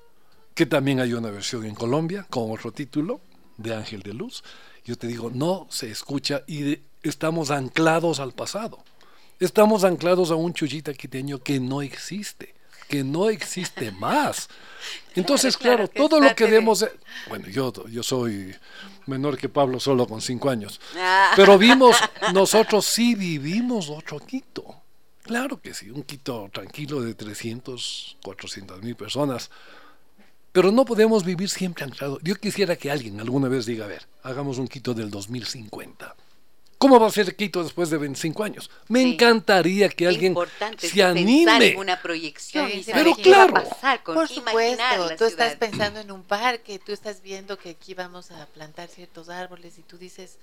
[0.54, 3.20] que también hay una versión en Colombia con otro título
[3.56, 4.44] de Ángel de Luz.
[4.84, 8.84] Yo te digo, no se escucha y de- estamos anclados al pasado.
[9.38, 12.54] Estamos anclados a un chullita quiteño que no existe,
[12.90, 14.48] que no existe más.
[15.14, 16.61] Entonces, Claro, claro, todo lo que de-
[17.29, 18.55] Bueno, yo, yo soy
[19.07, 20.81] menor que Pablo solo con cinco años.
[20.96, 21.33] Ah.
[21.37, 21.96] Pero vimos,
[22.35, 24.76] nosotros sí vivimos otro Quito.
[25.22, 29.50] Claro que sí, un Quito tranquilo de 300, 400 mil personas.
[30.53, 32.18] Pero no podemos vivir siempre anclados.
[32.22, 36.16] Yo quisiera que alguien alguna vez diga, a ver, hagamos un Quito del 2050.
[36.81, 38.71] ¿Cómo va a ser Quito después de 25 años?
[38.88, 39.12] Me Sí.
[39.12, 41.66] encantaría que alguien importante se pensar anime.
[41.66, 43.69] en una proyección y Pero saber qué va a claro.
[43.69, 47.59] pasar con Por imaginar supuesto, la tú estás pensando en un parque, tú estás viendo
[47.59, 50.38] que aquí vamos a plantar ciertos árboles y tú dices,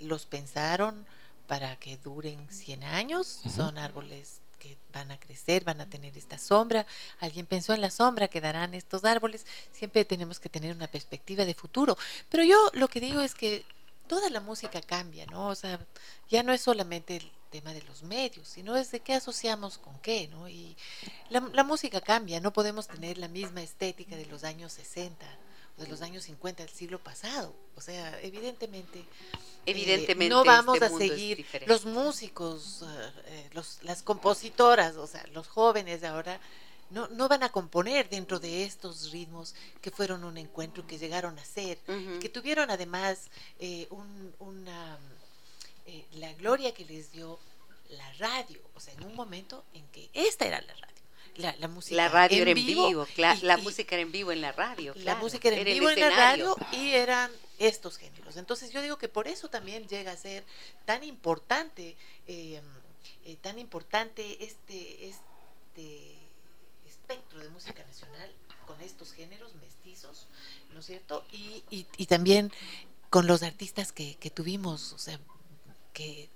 [0.00, 1.04] los pensaron
[1.46, 6.38] para que duren 100 años, son árboles que van a crecer, van a tener esta
[6.38, 6.86] sombra,
[7.20, 11.44] alguien pensó en la sombra que darán estos árboles, siempre tenemos que tener una perspectiva
[11.44, 11.98] de futuro,
[12.30, 13.66] pero yo lo que digo es que
[14.06, 15.48] toda la música cambia, ¿no?
[15.48, 15.84] O sea,
[16.28, 19.98] ya no es solamente el tema de los medios, sino es de qué asociamos con
[20.00, 20.48] qué, ¿no?
[20.48, 20.76] Y
[21.30, 25.26] la, la música cambia, no podemos tener la misma estética de los años 60
[25.76, 27.54] de los años 50 del siglo pasado.
[27.76, 29.04] O sea, evidentemente, eh,
[29.66, 34.96] Evidentemente no vamos este a mundo es seguir los músicos, eh, eh, los, las compositoras,
[34.96, 36.40] o sea, los jóvenes de ahora.
[36.92, 41.38] No, no van a componer dentro de estos ritmos que fueron un encuentro que llegaron
[41.38, 41.78] a ser,
[42.20, 43.28] que tuvieron además
[43.58, 44.98] eh, un- una,
[45.86, 47.38] eh, la gloria que les dio
[47.90, 51.02] la radio, o sea, en un momento en que esta era la radio,
[51.36, 54.02] la, la música La radio en era en vivo, cla- y- la y música era
[54.02, 54.92] en vivo en la radio.
[54.96, 58.36] la claro, música era en vivo en la radio y eran estos géneros.
[58.36, 60.44] Entonces yo digo que por eso también llega a ser
[60.84, 61.96] tan importante,
[62.28, 62.60] eh,
[63.24, 66.18] eh, tan importante este, este
[67.12, 68.30] espectro de música nacional
[68.66, 70.26] con estos géneros mestizos,
[70.72, 71.24] ¿no es cierto?
[71.32, 72.50] Y, también
[73.10, 75.18] con los artistas que, tuvimos, o sea,
[75.92, 76.30] que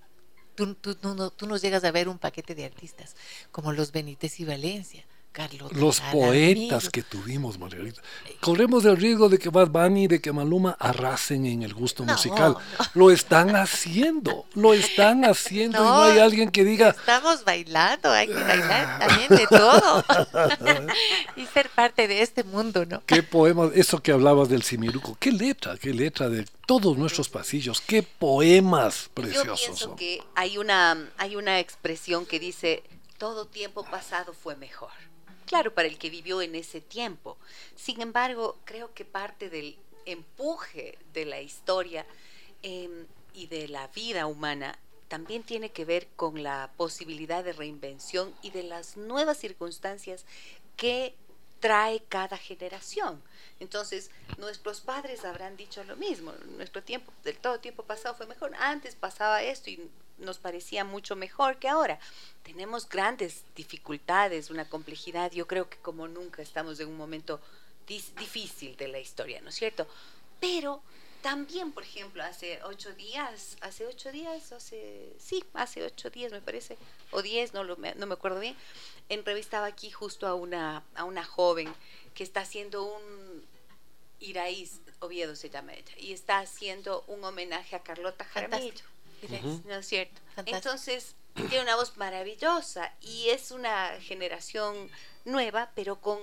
[0.54, 3.16] tú, tú, tú tú nos llegas a ver un paquete de artistas
[3.52, 5.04] como los Benítez y Valencia,
[5.36, 5.70] Carlos.
[5.74, 8.00] Los poetas que tuvimos, Margarita.
[8.40, 12.12] Corremos el riesgo de que Bad Bunny, de que Maluma arrasen en el gusto No,
[12.14, 12.52] musical.
[12.54, 12.86] no.
[12.94, 18.28] Lo están haciendo, lo están haciendo y no hay alguien que diga, Estamos bailando, hay
[18.28, 20.02] que bailar también de todo.
[21.36, 23.02] y ser parte de este mundo, ¿no?
[23.04, 27.82] qué poema, eso que hablabas del Simiruco, qué letra, qué letra de todos nuestros pasillos,
[27.82, 29.96] qué poemas Yo preciosos pienso son.
[29.96, 32.82] que hay una, hay una expresión que dice,
[33.18, 34.90] todo tiempo pasado fue mejor.
[35.46, 37.38] Claro, para el que vivió en ese tiempo.
[37.76, 42.06] Sin embargo, creo que parte del empuje de la historia
[42.62, 44.78] em, y de la vida humana
[45.08, 50.24] también tiene que ver con la posibilidad de reinvención y de las nuevas circunstancias
[50.76, 51.14] que
[51.60, 53.22] trae cada generación.
[53.60, 56.32] Entonces, nuestros padres habrán dicho lo mismo.
[56.56, 58.52] Nuestro tiempo, del todo tiempo pasado fue mejor.
[58.58, 61.98] Antes pasaba esto y nos parecía mucho mejor que ahora.
[62.42, 65.32] Tenemos grandes dificultades, una complejidad.
[65.32, 67.40] Yo creo que como nunca estamos en un momento
[67.86, 69.86] difícil de la historia, ¿no es cierto?
[70.40, 70.82] Pero
[71.22, 76.40] también, por ejemplo, hace ocho días, hace ocho días, hace, sí, hace ocho días me
[76.40, 76.76] parece,
[77.10, 78.56] o diez, no, lo, me- no me acuerdo bien,
[79.08, 81.72] entrevistaba aquí justo a una, a una joven
[82.14, 83.44] que está haciendo un
[84.20, 88.62] Iraíz, Oviedo se llama ella, y está haciendo un homenaje a Carlota Jaramillo.
[88.62, 88.95] Fantástico.
[89.64, 90.20] ¿No es cierto?
[90.34, 90.56] Fantástico.
[90.56, 94.90] Entonces, tiene una voz maravillosa y es una generación
[95.24, 96.18] nueva, pero con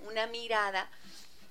[0.00, 0.90] una mirada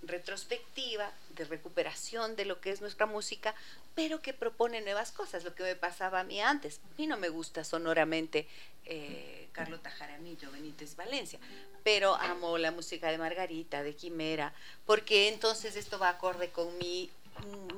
[0.03, 3.55] retrospectiva de recuperación de lo que es nuestra música,
[3.95, 6.79] pero que propone nuevas cosas, lo que me pasaba a mí antes.
[6.83, 8.47] A mí no me gusta sonoramente
[8.85, 11.39] eh, Carlota Jaramillo, Benítez Valencia,
[11.83, 14.53] pero amo la música de Margarita, de Quimera,
[14.85, 17.09] porque entonces esto va acorde con mi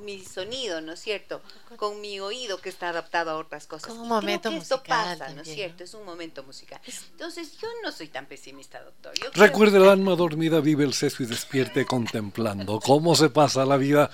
[0.03, 1.41] mi sonido, ¿no es cierto?
[1.75, 3.89] Con mi oído que está adaptado a otras cosas.
[3.89, 5.75] Con un Y creo momento que esto musical pasa, ¿no es también, cierto?
[5.79, 5.83] ¿no?
[5.85, 6.79] Es un momento musical.
[7.11, 9.13] Entonces, yo no soy tan pesimista, doctor.
[9.15, 13.65] Yo creo- Recuerde, el alma dormida vive el seso y despierte contemplando cómo se pasa
[13.65, 14.09] la vida,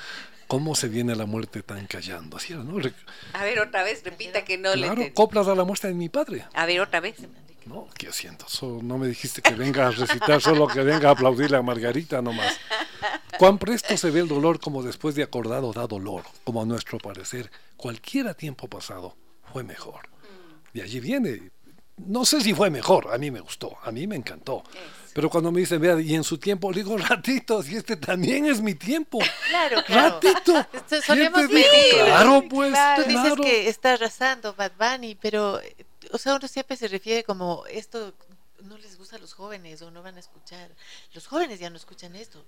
[0.48, 2.38] cómo se viene la muerte tan callando.
[2.38, 2.80] Así era, ¿no?
[2.80, 2.94] Re-
[3.34, 6.10] A ver, otra vez, repita que no le claro, coplas a la muerte de mi
[6.10, 6.46] padre.
[6.54, 7.16] A ver, otra vez.
[7.66, 8.46] No, ¿qué siento?
[8.48, 12.22] So- no me dijiste que venga a recitar, solo que venga a aplaudirle a Margarita
[12.22, 12.56] nomás.
[13.38, 16.98] Cuán presto se ve el dolor como después de acordado da dolor, como a nuestro
[17.00, 19.16] parecer, cualquiera tiempo pasado
[19.52, 20.02] fue mejor.
[20.74, 21.52] Y allí viene.
[21.98, 24.64] No sé si fue mejor, a mí me gustó, a mí me encantó.
[24.74, 24.82] Eso.
[25.14, 28.48] Pero cuando me dicen, vea, y en su tiempo, le digo, ratito, si este también
[28.48, 29.20] es mi tiempo.
[29.48, 30.20] Claro, claro.
[30.22, 30.58] Ratito.
[30.74, 31.70] Esto ¿Quién solemos te dijo?
[31.70, 32.06] vivir.
[32.06, 33.44] Claro, pues, Tú dices claro.
[33.44, 38.14] que está arrasando Bad Bunny, pero, eh, o sea, uno siempre se refiere como esto
[38.62, 40.70] no les gusta a los jóvenes o no van a escuchar.
[41.14, 42.44] Los jóvenes ya no escuchan esto.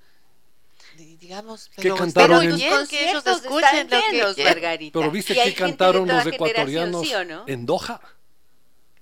[0.97, 4.05] Di- Digamos, ¿Qué pero cantaron está en- bien Los que ellos conciertos escuchen están lo
[4.07, 4.53] que llenos, quieran.
[4.53, 4.99] Margarita.
[4.99, 7.05] Pero viste Y que cantaron los ecuatorianos
[7.47, 7.99] en Doha.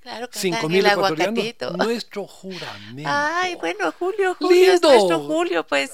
[0.01, 1.39] Claro, cantan Cinco el mil ecuatorianos.
[1.39, 1.71] aguacatito.
[1.77, 3.09] Nuestro juramento.
[3.09, 4.89] Ay, bueno, Julio, Julio es Lindo.
[4.91, 5.91] nuestro Julio, pues.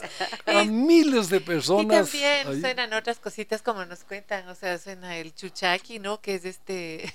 [0.48, 2.10] A Eh, miles de Y personas.
[2.10, 2.60] también ahí.
[2.62, 6.22] suenan otras cositas como nos cuentan, o sea, suena el chuchaki, ¿no?
[6.22, 7.14] Que es este,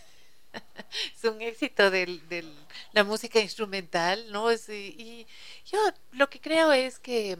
[1.16, 2.52] es un éxito de del,
[2.92, 4.50] la música instrumental, ¿no?
[4.50, 5.26] Es, y,
[5.66, 5.78] yo
[6.12, 7.38] lo que creo es que,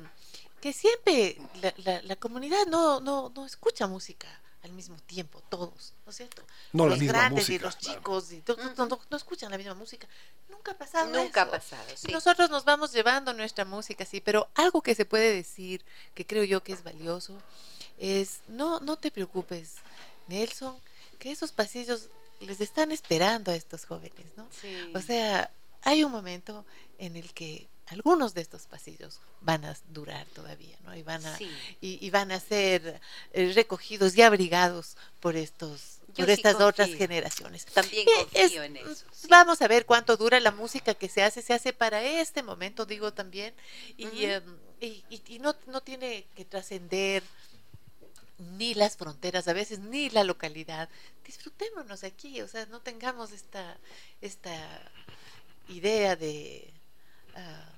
[0.60, 4.28] que siempre la, la- la comunidad no, no, no escucha música
[4.62, 6.42] al mismo tiempo, todos, ¿no es cierto?
[6.72, 7.98] No, la los misma grandes y los claro.
[7.98, 10.08] chicos y to- to- no, no escuchan la misma música.
[10.48, 12.10] Nunca ha pasado Nunca ha pasado, sí.
[12.10, 15.84] Nosotros nos vamos llevando nuestra música, sí, pero algo que se puede decir,
[16.14, 17.38] que creo yo que es valioso,
[17.98, 19.74] es no, no te preocupes,
[20.28, 20.74] Nelson,
[21.18, 22.08] que esos pasillos
[22.44, 24.46] les están esperando a estos jóvenes, ¿no?
[24.60, 24.92] Sí.
[24.94, 25.50] O sea,
[25.82, 26.64] hay un momento
[26.98, 30.94] en el que algunos de estos pasillos van a durar todavía, ¿no?
[30.96, 31.50] Y van a, Sí.
[31.82, 33.00] y, y van a ser
[33.32, 37.66] eh, recogidos y abrigados por estos, Yo por sí estas otras generaciones.
[37.66, 39.04] También Eh, es- confío en eso.
[39.12, 39.26] sí.
[39.28, 42.86] Vamos a ver cuánto dura la música que se hace, se hace para este momento,
[42.86, 43.52] digo también,
[43.98, 47.22] y, y, y- y no, no tiene que trascender
[48.38, 50.88] ni las fronteras, a veces ni la localidad.
[51.24, 53.76] Disfrutémonos aquí, o sea, no tengamos esta,
[54.20, 54.54] esta
[55.68, 56.72] idea de
[57.36, 57.72] ah,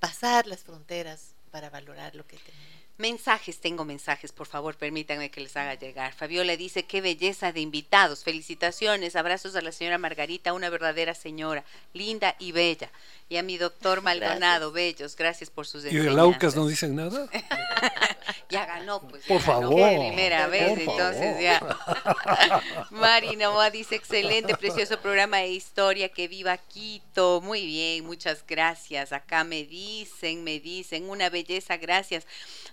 [0.00, 2.74] pasar las fronteras para valorar lo que tenemos.
[2.96, 6.12] Mensajes, tengo mensajes, por favor, permítanme que les haga llegar.
[6.12, 11.64] Fabiola dice, qué belleza de invitados, felicitaciones, abrazos a la señora Margarita, una verdadera señora,
[11.92, 12.92] linda y bella.
[13.28, 16.12] Y a mi doctor Maldonado, bellos, gracias por sus ¿Y enseñanzas.
[16.12, 17.28] de Laucas no dicen nada?
[18.50, 19.24] Ya ganó, pues.
[19.24, 21.60] Por ya ganó favor, Primera por vez, entonces ya.
[22.90, 27.40] Mari Novoa dice, excelente, precioso programa de historia, que viva Quito.
[27.40, 29.12] Muy bien, muchas gracias.
[29.12, 32.26] Acá me dicen, me dicen, una belleza, gracias.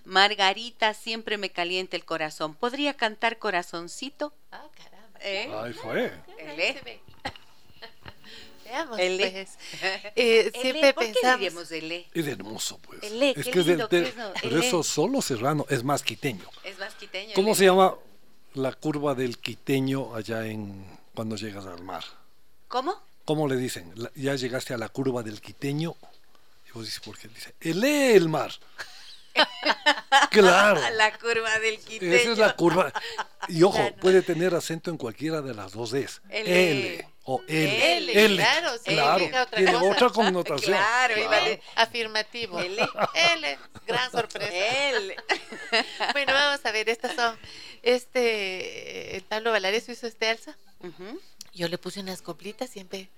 [0.04, 2.54] Margarita, siempre me calienta el corazón.
[2.54, 4.32] ¿Podría cantar corazoncito?
[4.50, 5.18] Ah, caramba.
[5.22, 5.50] ¿Eh?
[5.54, 6.12] Ay, fue.
[6.38, 7.02] ¿El
[8.72, 9.06] E?
[9.06, 9.30] El E.
[9.30, 9.58] pues.
[10.16, 11.40] Eh, El siempre E, ¿Por qué pensamos.
[11.40, 12.06] diríamos el E?
[12.14, 13.02] Es hermoso, pues.
[13.02, 13.66] El E, es qué que es
[14.42, 14.84] El eso E.
[14.84, 16.44] solo serrano es más quiteño.
[16.64, 17.28] Es más quiteño.
[17.30, 17.54] el ¿Cómo E.
[17.54, 17.94] se llama
[18.54, 22.04] la curva del quiteño allá en cuando llegas al mar?
[22.68, 22.94] ¿Cómo?
[23.24, 23.92] ¿Cómo le dicen?
[23.96, 25.94] La- ya llegaste a la curva del quiteño.
[26.68, 27.28] Y vos dices, ¿por qué?
[27.28, 28.52] Dice, el E, el mar.
[30.30, 30.80] claro.
[30.96, 32.12] La curva del quiteño.
[32.12, 32.92] Esa es la curva.
[33.48, 33.96] Y ojo, Claro.
[33.96, 36.20] puede tener acento en cualquiera de las dos E's.
[36.28, 36.70] L.
[36.96, 37.96] L o L.
[37.98, 38.36] L, L.
[38.36, 39.84] claro, sí, Claro, otra tiene cosa.
[39.84, 40.76] otra connotación.
[40.76, 41.44] Claro, Claro.
[41.46, 42.58] de- Afirmativo.
[42.60, 42.82] L.
[43.14, 44.52] L, gran sorpresa.
[44.52, 45.14] Él.
[46.12, 47.38] Bueno, vamos a ver, estas son.
[47.82, 50.56] Este, el Pablo Valareso hizo este alza.
[50.80, 51.20] Ujú.
[51.54, 53.08] Yo le puse unas coplitas, siempre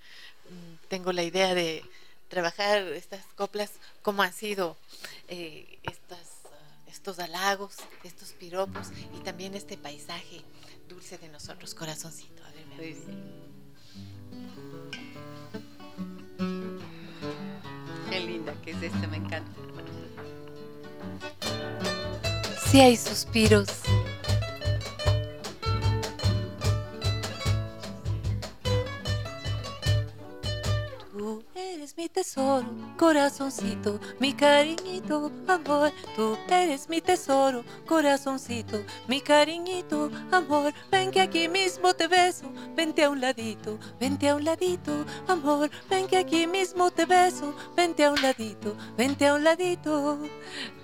[0.49, 1.83] mm, tengo la idea de
[2.27, 4.77] trabajar estas coplas, como han sido
[5.27, 10.41] eh, estas, ah, estos halagos, estos piropos y también este paisaje
[10.89, 12.43] dulce de nosotros, corazoncito.
[12.43, 13.44] A ver, veamos.
[18.15, 19.51] Qué linda que es esta, me encanta.
[22.65, 23.67] Si hay suspiros.
[31.97, 32.67] Mi tesoro,
[32.97, 35.93] corazoncito, mi cariñito, amor.
[36.15, 40.73] Tú eres mi tesoro, corazoncito, mi cariñito, amor.
[40.91, 45.69] Ven que aquí mismo te beso, vente a un ladito, vente a un ladito, amor.
[45.89, 50.19] Ven que aquí mismo te beso, vente a un ladito, vente a un ladito.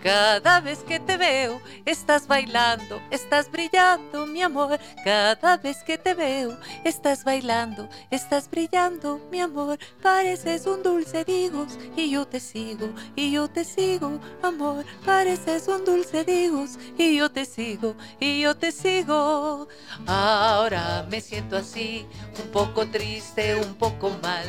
[0.02, 4.80] Cada vez que te veo, estás bailando, estás brillando, mi amor.
[5.04, 9.78] Cada vez que te veo, estás bailando, estás brillando, mi amor.
[10.02, 14.86] Pareces un dulce digos y yo te sigo, y yo te sigo, amor.
[15.06, 19.68] Pareces un dulce digos y yo te sigo, y yo te sigo.
[20.06, 22.06] Ahora me siento así,
[22.44, 24.46] un poco triste, un poco mal.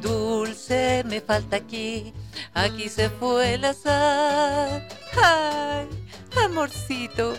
[0.00, 2.12] Dulce me falta aquí,
[2.54, 4.88] aquí se fue el azar.
[5.22, 5.88] Ay,
[6.44, 7.34] amorcito.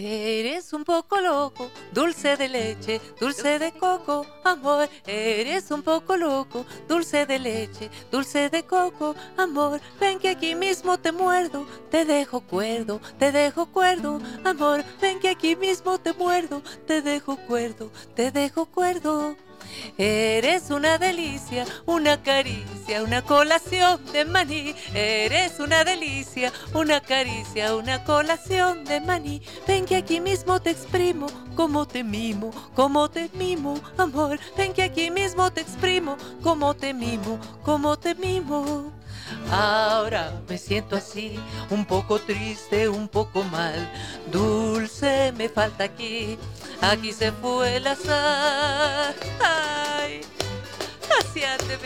[0.00, 4.88] Eres un poco loco, dulce de leche, dulce de coco, amor.
[5.04, 9.80] Eres un poco loco, dulce de leche, dulce de coco, amor.
[9.98, 14.84] Ven que aquí mismo te muerdo, te dejo cuerdo, te dejo cuerdo, amor.
[15.00, 19.36] Ven que aquí mismo te muerdo, te dejo cuerdo, te dejo cuerdo.
[19.96, 24.74] Eres una delicia, una caricia, una colación de maní.
[24.94, 29.42] Eres una delicia, una caricia, una colación de maní.
[29.66, 34.38] Ven que aquí mismo te exprimo, como te mimo, como te mimo, amor.
[34.56, 38.92] Ven que aquí mismo te exprimo, como te mimo, como te mimo.
[39.50, 41.38] Ahora me siento así,
[41.70, 43.90] un poco triste, un poco mal.
[44.30, 46.38] Dulce me falta aquí,
[46.80, 49.14] aquí se fue el azar.
[49.40, 50.20] Ay,
[51.18, 51.76] hacia te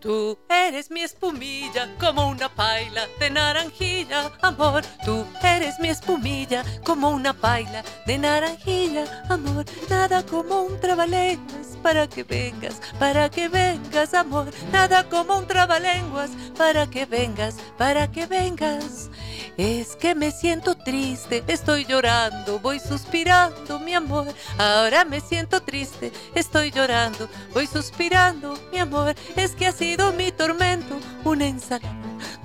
[0.00, 4.82] Tú eres mi espumilla como una paila de naranjilla, amor.
[5.04, 9.66] Tú eres mi espumilla como una paila de naranjilla, amor.
[9.90, 14.50] Nada como un trabalenguas para que vengas, para que vengas, amor.
[14.72, 19.10] Nada como un trabalenguas para que vengas, para que vengas.
[19.56, 24.26] Es que me siento triste, estoy llorando, voy suspirando, mi amor.
[24.56, 29.14] Ahora me siento triste, estoy llorando, voy suspirando, mi amor.
[29.36, 31.92] Es que ha sido mi tormento, una ensalada.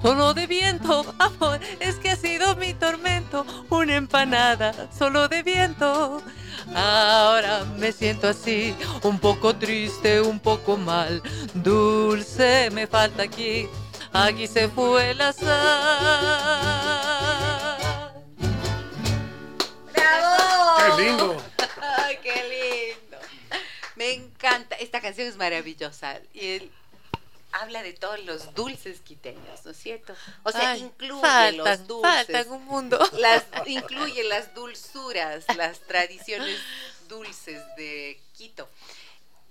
[0.01, 6.23] Solo de viento, amor, es que ha sido mi tormento, una empanada, solo de viento.
[6.73, 11.21] Ahora me siento así, un poco triste, un poco mal.
[11.53, 13.67] Dulce me falta aquí,
[14.11, 15.45] aquí se fue el azar.
[19.93, 20.77] ¡Bravo!
[20.97, 21.37] ¡Qué lindo!
[21.99, 23.17] ¡Ay, qué lindo!
[23.95, 24.75] Me encanta.
[24.77, 26.19] Esta canción es maravillosa.
[26.33, 26.71] Y él
[27.61, 30.13] habla de todos los dulces quiteños, ¿no es cierto?
[30.43, 32.11] O sea, Ay, incluye faltan, los dulces.
[32.27, 32.99] faltan un mundo.
[33.19, 36.59] Las, incluye las dulzuras, las tradiciones
[37.07, 38.67] dulces de Quito.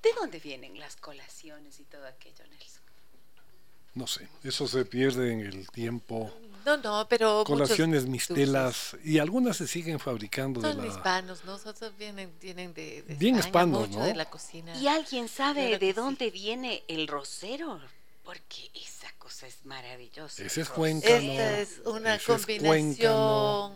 [0.02, 2.82] ¿De dónde vienen las colaciones y todo aquello, Nelson?
[3.94, 6.30] No sé, eso se pierde en el tiempo.
[6.66, 10.86] No, no, pero Colaciones dulces mistelas y algunas se siguen fabricando de Son la...
[10.88, 14.04] hispanos, nosotros vienen, vienen de, de Bien España, hispanos, mucho ¿no?
[14.06, 14.74] de la cocina.
[14.76, 15.92] ¿Y alguien sabe Claro de sí.
[15.92, 17.80] dónde viene el rosero?
[18.24, 20.42] Porque esa cosa es maravillosa.
[20.42, 21.14] Ese es cuéntano.
[21.14, 23.72] Esta es una Ese es combinación.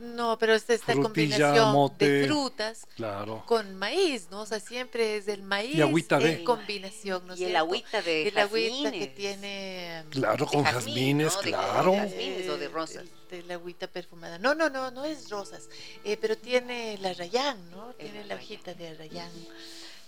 [0.00, 2.08] no, pero es esta Frutilla, combinación mote.
[2.08, 3.42] de frutas Claro.
[3.46, 4.42] con maíz, ¿no?
[4.42, 8.02] O sea, siempre es el maíz Y agüita de- en combinación, ¿no Y el agüita
[8.02, 9.14] de El agüita que jazmines.
[9.14, 11.40] tiene mm, Claro, con jazmín, jazmines, ¿no?
[11.40, 11.90] Claro.
[11.92, 13.04] de jazmines o de rosas.
[13.30, 14.38] De, de la agüita perfumada.
[14.38, 15.68] No, no, no, no es rosas,
[16.04, 17.94] eh, pero tiene la rayán, ¿no?
[17.94, 19.30] Tiene la hojita de rayán.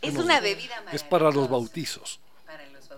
[0.03, 0.95] Es Bueno, una bebida maravillosa.
[0.97, 2.21] Es para los bautizos.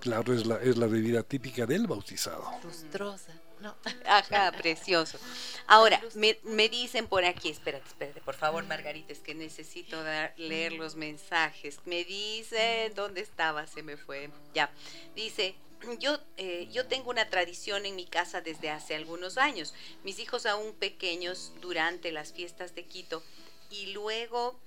[0.01, 2.51] Claro, es la, es la bebida típica del bautizado.
[2.65, 3.77] Lustrosa, ¿no?
[4.07, 5.19] Ajá, precioso.
[5.67, 10.03] Ahora, me, me dicen por aquí, espérate, espérate, por favor, Margarita, es que necesito
[10.37, 11.79] leer los mensajes.
[11.85, 13.67] Me dice, ¿dónde estaba?
[13.67, 14.31] Se me fue.
[14.55, 14.71] Ya.
[15.15, 15.55] Dice,
[15.99, 19.75] yo, eh, yo tengo una tradición en mi casa desde hace algunos años.
[20.03, 23.23] Mis hijos aún pequeños durante las fiestas de Quito
[23.71, 24.59] y luego...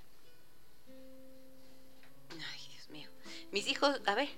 [2.29, 3.09] Ay, Dios mío.
[3.51, 4.29] Mis hijos, a ver,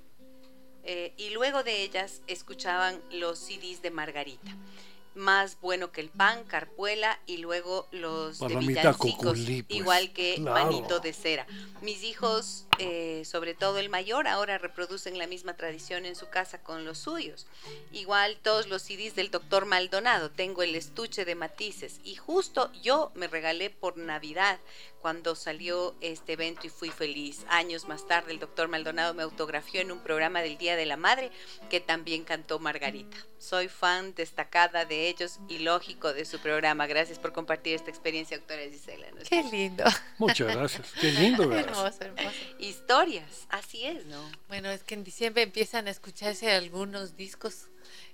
[0.85, 4.55] eh, y luego de ellas escuchaban los CDs de Margarita.
[5.15, 10.35] Más bueno que el pan, carpuela y luego los de villancicos, Coculí, pues, igual que
[10.35, 10.65] claro.
[10.65, 11.47] Manito de Cera.
[11.81, 16.61] Mis hijos, eh, sobre todo el mayor, ahora reproducen la misma tradición en su casa
[16.61, 17.47] con los suyos.
[17.91, 23.11] Igual todos los CDs del doctor Maldonado, tengo el estuche de matices y justo yo
[23.15, 24.59] me regalé por Navidad
[25.05, 27.45] cuando salió este evento y fui feliz.
[27.47, 30.97] Años más tarde el doctor Maldonado me autografió en un programa del Día de la
[30.97, 31.29] Madre
[31.69, 33.15] que también cantó Margarita.
[33.37, 36.87] Soy fan destacada de ellos y lógico de su programa.
[36.87, 39.05] Gracias por compartir esta experiencia, doctora Gisela.
[39.11, 39.21] ¿no?
[39.29, 39.83] Qué lindo.
[40.17, 40.91] Muchas gracias.
[40.99, 42.35] Qué lindo, hermoso, hermoso.
[42.67, 44.21] Historias, así es, ¿no?
[44.47, 47.67] Bueno, es que en diciembre empiezan a escucharse algunos discos.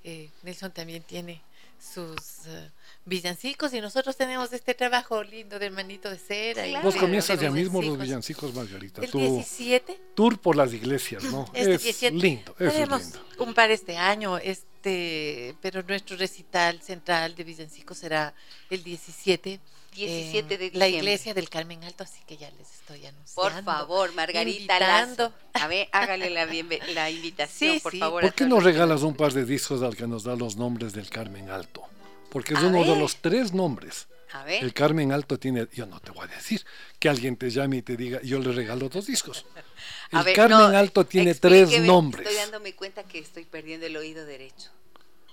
[0.04, 1.42] Eh, Nelson también tiene
[1.80, 2.70] sus eh,
[3.06, 6.68] villancicos y nosotros tenemos este trabajo lindo del manito de cera.
[6.68, 6.76] y.
[6.84, 8.54] Vos de- comienzas ya mismo los villancicos.
[8.54, 9.02] Margarita.
[9.02, 11.46] El Tu 17 tour por las iglesias, ¿no?
[11.54, 13.20] Este es 17 lindo, eso es Tenemos lindo.
[13.40, 18.34] un par este año, este, pero nuestro recital central de villancicos será
[18.70, 19.60] el 17.
[19.96, 20.90] 17 en de La diciembre.
[20.98, 23.34] iglesia del Carmen Alto, así que ya les estoy anunciando.
[23.36, 24.80] Por favor, Margarita.
[24.80, 25.34] Lazo.
[25.54, 26.46] A ver, hágale la,
[26.94, 28.00] la invitación, Sí, por sí.
[28.00, 28.22] favor.
[28.24, 31.10] ¿Por qué no regalas un par de discos al que nos da los nombres del
[31.10, 31.84] Carmen Alto?
[32.30, 34.08] Porque es A uno de los tres nombres.
[34.34, 34.64] A ver.
[34.64, 36.64] El Carmen Alto tiene, yo no te voy a decir
[37.00, 39.46] que alguien te llame y te diga, yo le regalo dos discos.
[40.14, 42.26] El ver, Carmen no, Alto tiene tres nombres.
[42.28, 44.70] Estoy dándome cuenta que estoy perdiendo el oído derecho.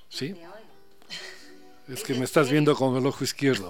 [0.09, 0.35] ¿Sí?
[1.89, 3.69] Es ¿Es que me estás viendo con el ojo izquierdo.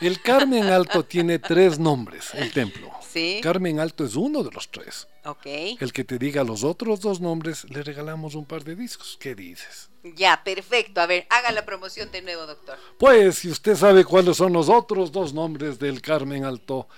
[0.00, 2.90] El Carmen Alto tiene tres nombres, el templo.
[3.08, 3.38] Sí.
[3.42, 5.06] Carmen Alto es uno de los tres.
[5.24, 5.46] Ok.
[5.78, 9.16] El que te diga los otros dos nombres, le regalamos un par de discos.
[9.20, 9.88] ¿Qué dices?
[10.16, 11.00] Ya, perfecto.
[11.00, 12.76] A ver, haga la promoción de nuevo, doctor.
[12.98, 16.88] Pues, si usted sabe cuáles son los otros dos nombres del Carmen Alto,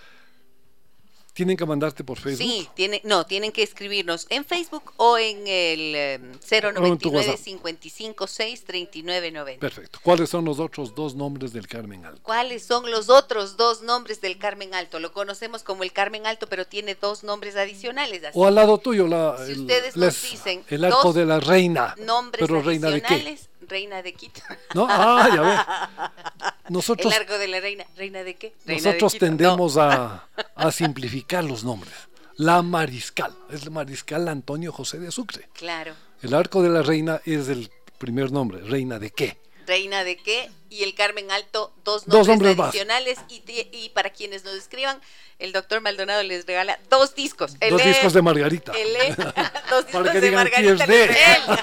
[1.32, 2.46] tienen que mandarte por Facebook.
[2.46, 6.54] Sí, tiene, no, tienen que escribirnos en Facebook o en el eh, O
[6.86, 7.38] en tu 099 WhatsApp.
[7.44, 9.60] 556 3990.
[9.60, 9.98] Perfecto.
[10.02, 12.20] ¿Cuáles son los otros dos nombres del Carmen Alto?
[12.22, 15.00] ¿Cuáles son los otros dos nombres del Carmen Alto?
[15.00, 18.24] Lo conocemos como el Carmen Alto, pero tiene dos nombres adicionales.
[18.24, 18.38] así.
[18.38, 21.40] O al lado tuyo, la, Si el, ustedes nos les- dicen el arco de la
[21.40, 21.94] reina.
[21.98, 23.06] Nombres pero reina de qué?
[23.14, 23.48] adicionales.
[23.68, 24.40] Reina de Quito.
[24.74, 24.86] ¿No?
[24.90, 26.12] Ah, ya ve.
[26.72, 27.84] Nosotros, el arco de la reina.
[27.96, 28.52] ¿Reina de qué?
[28.66, 29.14] Reina de nosotros.
[29.14, 29.18] No.
[29.20, 31.92] tendemos a, a simplificar los nombres.
[32.36, 35.48] La Mariscal, es la Mariscal Antonio José de Sucre.
[35.52, 35.94] Claro.
[36.22, 38.60] El arco de la reina es el primer nombre.
[38.62, 39.36] ¿Reina de qué?
[39.66, 42.68] Reina de qué y el Carmen Alto, dos Dos nombres nombres más.
[42.70, 43.18] adicionales.
[43.28, 45.00] Y, para quienes nos escriban,
[45.38, 47.56] el doctor Maldonado les regala dos discos.
[47.60, 48.72] El Dos E- discos de Margarita.
[48.72, 49.14] el E-
[49.70, 50.86] dos discos que de digan Margarita.
[50.86, 51.06] de.
[51.06, 51.60] Luis.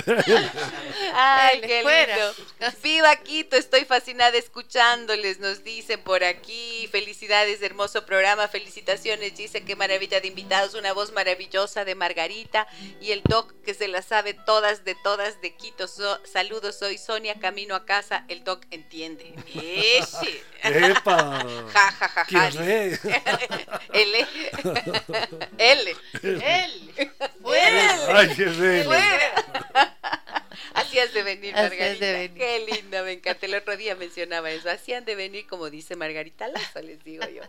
[1.14, 2.70] Ay, Él, qué lindo.
[2.82, 6.88] Viva Quito, estoy fascinada escuchándoles, nos dicen por aquí.
[6.90, 9.36] Felicidades, hermoso programa, felicitaciones.
[9.36, 12.66] Dice qué maravilla de invitados, una voz maravillosa de Margarita
[13.00, 15.86] y el doc que se la sabe todas de todas de Quito.
[15.88, 18.24] So- saludos, soy Sonia, camino a casa.
[18.28, 19.34] El doc entiende.
[19.54, 20.44] Eche.
[20.62, 21.44] ¡Epa!
[21.72, 22.48] Ja, ja, ja, ¡Qué ja.
[23.92, 24.26] L.
[25.58, 25.96] L.
[26.18, 26.76] L.
[27.42, 28.18] Fuera.
[28.18, 28.84] ¡Ay, qué re!
[28.84, 29.34] Fuera.
[29.74, 29.99] Así
[30.90, 32.04] Así has de venir, Así has Margarita.
[32.06, 32.34] de venir.
[32.34, 33.46] Qué linda, me encanta.
[33.46, 34.68] El otro día mencionaba eso.
[34.68, 37.42] Así han de venir, como dice Margarita Lazo, les digo yo.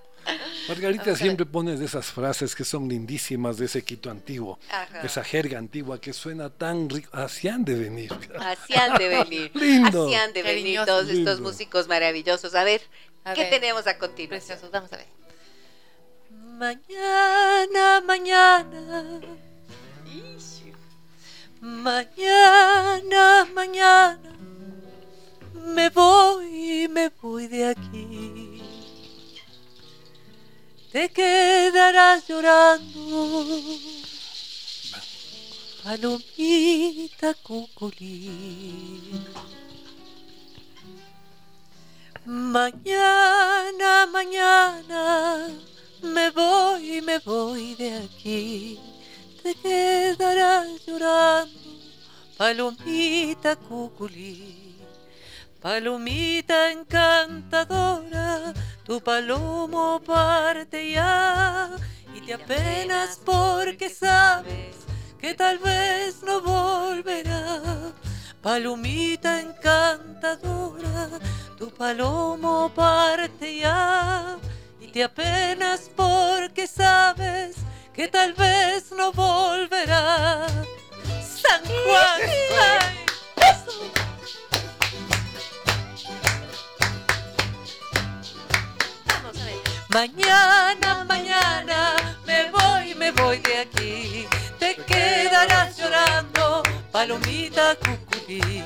[0.68, 5.02] Margarita siempre pone de esas frases que son lindísimas de ese Quito antiguo, Ajá.
[5.02, 7.10] esa jerga antigua que suena tan rico.
[7.14, 8.14] Así han de venir.
[8.40, 9.52] Así han de venir.
[9.56, 10.06] Lindo.
[10.06, 10.86] Así han de venir Cariñoso.
[10.86, 11.50] todos estos Lindo.
[11.50, 12.54] músicos maravillosos.
[12.56, 12.82] A ver,
[13.24, 13.50] A ¿qué ver.
[13.50, 14.30] tenemos a continuación?
[14.60, 15.08] Preciosos, vamos a ver.
[16.32, 19.20] Mañana, mañana.
[21.62, 24.18] Mañana, mañana.
[25.54, 28.60] Me voy, me voy de aquí.
[30.92, 33.46] Te quedarás llorando.
[35.84, 39.12] Palomita cuculí.
[42.26, 45.48] Mañana, mañana
[46.02, 48.80] me voy, me voy de aquí.
[49.44, 51.60] Te quedarás llorando,
[52.38, 54.78] palomita cuculí.
[55.60, 58.54] Palomita encantadora,
[58.86, 61.72] tu palomo parte ya
[62.14, 64.76] y te apenas porque sabes
[65.20, 67.62] que tal vez no volverá.
[68.44, 71.10] Palomita encantadora,
[71.58, 74.38] tu palomo parte ya
[74.80, 77.56] y te apenas porque sabes
[78.02, 80.48] que tal vez no volverá.
[81.42, 82.22] San Juan,
[82.60, 83.02] ay.
[89.90, 91.96] Mañana, mañana
[92.26, 94.28] me voy, me voy de aquí.
[94.58, 98.64] Te quedarás llorando, palomita cuculí.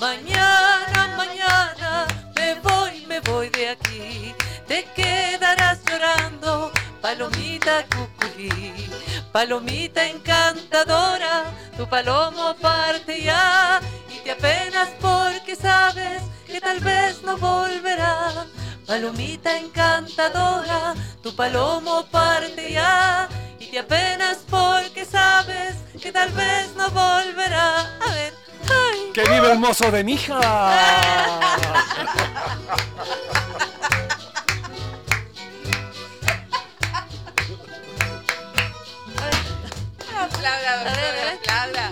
[0.00, 4.34] Mañana, mañana me voy, me voy de aquí.
[4.66, 6.72] Te quedarás llorando,
[7.04, 8.50] palomita cuculí.
[9.30, 13.78] Palomita encantadora, tu palomo parte ya
[14.08, 18.46] y te apenas porque sabes que tal vez no volverá.
[18.86, 23.28] Palomita encantadora, tu palomo parte ya
[23.60, 27.80] y te apenas porque sabes que tal vez no volverá.
[28.00, 28.32] A ver,
[28.62, 29.12] ay.
[29.12, 30.40] ¡Que vive el mozo de mi hija!
[40.44, 41.86] Aplauda, doctora, aplauda.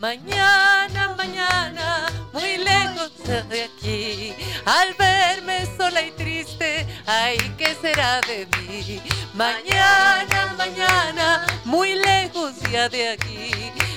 [0.00, 3.12] Mañana, mañana, muy lejos
[3.48, 4.34] de aquí,
[4.64, 9.00] al verme sola y triste, ay, ¿qué será de mí?
[9.34, 13.52] Mañana, mañana, muy lejos ya de aquí,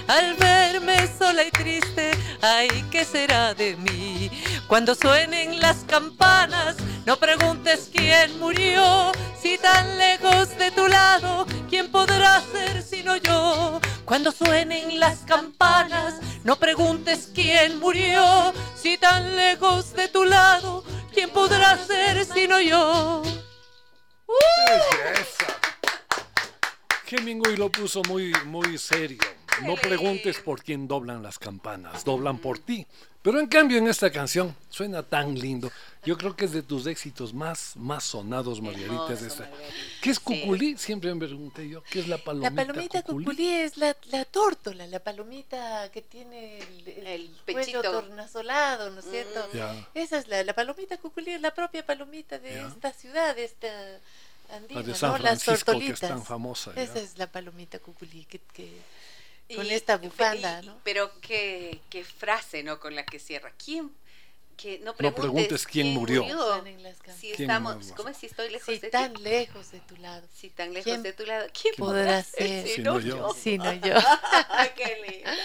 [0.08, 2.12] al verme sola y triste,
[2.42, 4.32] ay, ¿qué será de mí?
[4.68, 6.76] Cuando suenen las campanas,
[7.06, 9.12] no preguntes quién murió,
[9.42, 13.80] si tan lejos de tu lado, ¿quién podrá ser sino yo?
[14.06, 20.84] Cuando suenen las campanas, no preguntes quién murió, si tan lejos de tu lado,
[21.14, 23.22] ¿quién podrá ser sino yo?
[24.68, 25.46] Belleza.
[27.10, 29.39] Hemingway lo puso muy, muy serio.
[29.66, 32.86] No preguntes por quién doblan las campanas, doblan por ti.
[33.22, 35.70] Pero en cambio en esta canción suena tan lindo.
[36.06, 39.12] Yo creo que es de tus éxitos más, más sonados, Margarita.
[39.14, 39.44] es esta.
[39.44, 39.74] Margarita.
[40.02, 40.24] ¿Qué es Sí.
[40.24, 40.78] cuculí?
[40.78, 41.84] Siempre me pregunté yo.
[41.84, 43.26] ¿Qué es la palomita, La palomita cuculí?
[43.26, 47.82] cuculí es la, la tórtola, la palomita que tiene el, el El pechito.
[47.82, 49.50] tornasolado, ¿no es cierto?
[49.54, 49.58] Mm.
[49.58, 49.88] Ya.
[49.96, 53.68] Esa es la, la palomita cuculí, es la propia palomita de esta ciudad, de esta
[54.56, 55.18] andina, La de San ¿no?
[55.18, 56.10] Las Francisco, que es tortolitas.
[56.10, 56.74] tan famosa.
[56.74, 56.84] ya.
[56.84, 58.82] Esa es la palomita cuculí, que, que-
[59.56, 60.80] con Y- esta bufanda, y- ¿no?
[60.84, 62.80] Pero qué, qué frase, ¿no?
[62.80, 63.52] Con la que cierra.
[63.64, 63.92] ¿Quién?
[64.62, 66.24] Que no No preguntes, preguntes quién murió.
[67.18, 67.94] Si ¿Quién estamos?
[67.96, 68.92] ¿cómo es si estoy lejos Si de ti?
[68.92, 72.24] tan lejos de tu lado, Si tan lejos ¿Quién de tu lado, ¿quién podrá podrá
[72.24, 72.68] ser?
[72.76, 73.34] Si no yo.
[73.34, 73.96] sino yo.
[74.76, 75.38] Qué linda.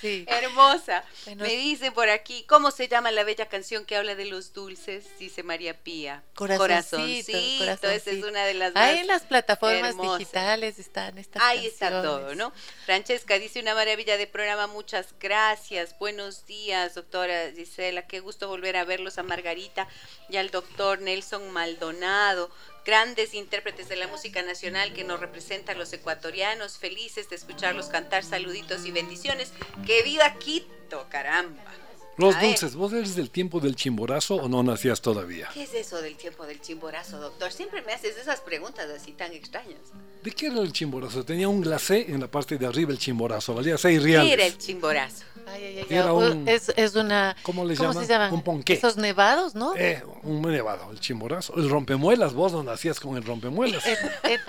[0.00, 0.24] Sí.
[0.28, 1.04] Hermosa.
[1.24, 4.52] Bueno, Me dicen por aquí, ¿cómo se llama la bella canción que habla de los
[4.52, 5.06] dulces?
[5.18, 6.22] Dice María Pía.
[6.34, 7.32] Corazoncito, Corazoncito,
[7.64, 8.28] esa es corazoncito.
[8.28, 10.18] una de las Ahí en las plataformas hermosas.
[10.20, 12.52] digitales están estas Ahí está todo, ¿no?
[12.86, 15.98] Francesca dice una maravilla de programa, muchas gracias.
[15.98, 18.06] Buenos días, doctora Gisela.
[18.06, 19.88] Qué gusto volver a verlos a Margarita
[20.28, 22.50] y al doctor Nelson Maldonado.
[22.84, 26.78] Grandes intérpretes de la música nacional que nos representan los ecuatorianos.
[26.78, 28.24] Felices de escucharlos cantar.
[28.24, 29.52] Saluditos y bendiciones.
[29.86, 31.79] ¡Que viva Quito, caramba!
[32.20, 32.48] Los A ver.
[32.50, 35.48] dulces, ¿vos eres del tiempo del chimborazo o no nacías todavía?
[35.54, 37.50] ¿Qué es eso del tiempo del chimborazo, doctor?
[37.50, 39.80] Siempre me haces esas preguntas así tan extrañas.
[40.22, 41.24] ¿De qué era el chimborazo?
[41.24, 44.28] Tenía un glacé en la parte de arriba el chimborazo, valía 6 reales.
[44.28, 45.24] ¿Qué era el chimborazo?
[45.48, 47.34] Ay, ay, ay, Era un- es, es una.
[47.42, 48.32] ¿Cómo le se llaman?
[48.32, 48.74] Un ponqué.
[48.74, 49.74] Esos nevados, ¿no?
[49.76, 51.54] Eh, un nevado, el chimborazo.
[51.56, 53.82] El rompemuelas, vos no nacías con el rompemuelas.
[53.86, 53.96] En,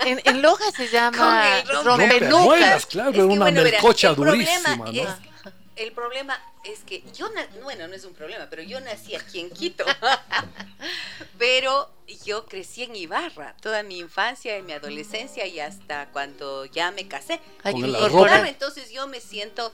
[0.04, 2.30] en- en- Loja se llama Con el rompe- rompenucas.
[2.30, 4.90] Rompemuelas, claro, Es era que, una bueno, verás, melcocha el problema durísima, ¿no?
[4.92, 5.08] es-
[5.82, 9.40] el problema es que yo, na- bueno, no es un problema, pero yo nací aquí
[9.40, 9.84] en Quito.
[11.38, 11.90] pero
[12.24, 17.08] yo crecí en Ibarra toda mi infancia y mi adolescencia y hasta cuando ya me
[17.08, 17.40] casé.
[17.62, 18.48] Hay Con arroz.
[18.48, 19.72] entonces yo me siento,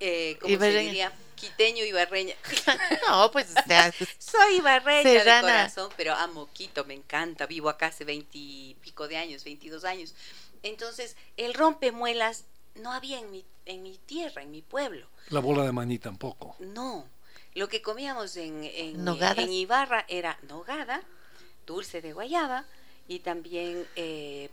[0.00, 1.12] eh, ¿cómo se diría?
[1.34, 2.34] Quiteño ibarreña.
[3.08, 5.46] No, pues, o sea, Soy ibarreña Serrana.
[5.46, 7.46] de corazón, pero amo Quito, me encanta.
[7.46, 10.14] Vivo acá hace veintipico de años, 22 años.
[10.62, 12.44] Entonces, el rompemuelas
[12.76, 15.06] no había en mi, en mi tierra, en mi pueblo.
[15.30, 16.56] La bola de maní tampoco.
[16.60, 17.06] No.
[17.54, 21.02] Lo que comíamos en, en, Ibarra era nogada,
[21.66, 22.64] dulce de guayaba
[23.06, 24.48] y también eh,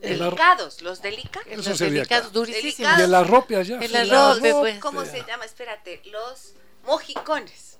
[0.00, 1.46] delicados, los delicados.
[1.48, 2.98] Eso los sería delicados durísimos.
[2.98, 3.78] Y el arrope allá.
[3.80, 4.78] El arrope, pues.
[4.80, 5.44] ¿Cómo se llama?
[5.44, 6.54] Espérate, los
[6.84, 7.78] mojicones.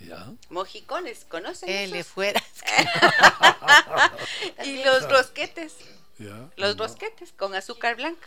[0.00, 0.32] Ya.
[0.48, 1.68] Mojicones, ¿conocen?
[1.68, 2.12] L esos?
[2.12, 2.42] fuera.
[4.64, 5.74] Y los rosquetes.
[6.18, 6.50] ya.
[6.56, 6.84] Los No.
[6.84, 8.26] rosquetes con azúcar blanca.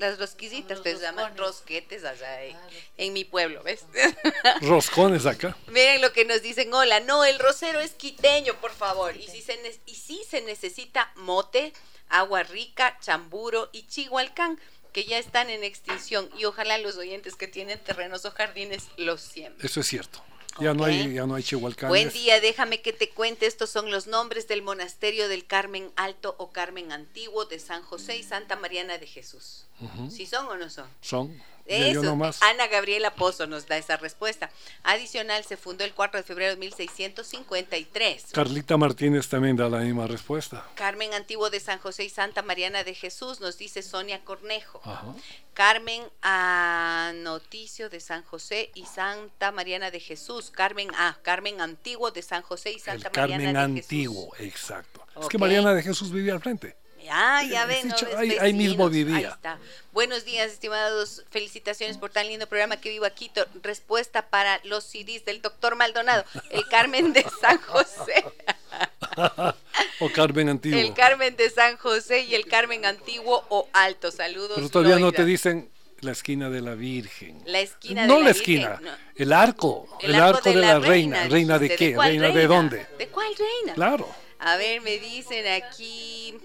[0.00, 3.84] Las rosquillitas Los te llaman rosquetes allá en, Ah, en mi pueblo, ¿ves?
[4.62, 5.56] Roscones acá.
[5.68, 9.16] Miren lo que nos dicen, hola, no, el rosero es quiteño, por favor.
[9.16, 11.72] Y si se, ne- y si se necesita mote,
[12.08, 14.58] agua rica, chamburo y chihualcán,
[14.92, 16.30] que ya están en extinción.
[16.36, 19.64] Y ojalá los oyentes que tienen terrenos o jardines los siembren.
[19.64, 20.24] Eso es cierto.
[20.60, 21.88] Ya no hay, ya no hay chihualcanes.
[21.88, 26.34] Buen día, déjame que te cuente, estos son los nombres del monasterio del Carmen Alto
[26.38, 29.66] o Carmen Antiguo de San José y Santa Mariana de Jesús.
[29.80, 30.10] Ujú.
[30.10, 30.88] ¿Sí son o no son?
[31.00, 31.42] Son.
[31.70, 32.42] Eso, nomás.
[32.42, 34.50] Ana Gabriela Pozo nos da esa respuesta.
[34.82, 38.26] Adicional, se fundó el 4 de febrero de 1653.
[38.32, 40.66] Carlita Martínez también da la misma respuesta.
[40.74, 44.80] Carmen Antiguo de San José y Santa Mariana de Jesús, nos dice Sonia Cornejo.
[44.84, 45.14] Ajá.
[45.54, 47.12] Carmen A.
[47.16, 50.50] Noticio de San José y Santa Mariana de Jesús.
[50.50, 51.18] Carmen A.
[51.22, 55.04] Carmen Antiguo de San José y El Santa Carmen Mariana de antiguo, exacto.
[55.20, 56.79] Es que Mariana de Jesús vivía al frente.
[57.10, 59.16] Ah, ya ven, ¿no dicho, ahí- ahí mismo vivía.
[59.16, 59.58] Ahí está.
[59.92, 61.24] Buenos días, estimados.
[61.30, 63.30] Felicitaciones por tan lindo programa que vivo aquí.
[63.62, 66.24] Respuesta para los CDs del doctor Maldonado.
[66.50, 68.24] El Carmen de San José.
[70.00, 70.78] o Carmen antiguo.
[70.78, 74.10] El Carmen de San José y el Carmen Antiguo o Alto.
[74.10, 74.52] Saludos.
[74.54, 75.70] Pero todavía no te dicen
[76.00, 77.42] la esquina de la Virgen.
[77.46, 78.92] La esquina no de la, la esquina, Virgen, no.
[79.16, 81.28] el arco, el, arco, de, la, reina.
[81.28, 81.96] ¿Reina de qué?
[81.98, 82.86] ¿Reina de dónde?
[82.98, 83.74] ¿De cuál reina?
[83.74, 84.08] Claro.
[84.38, 86.38] A ver, me dicen aquí.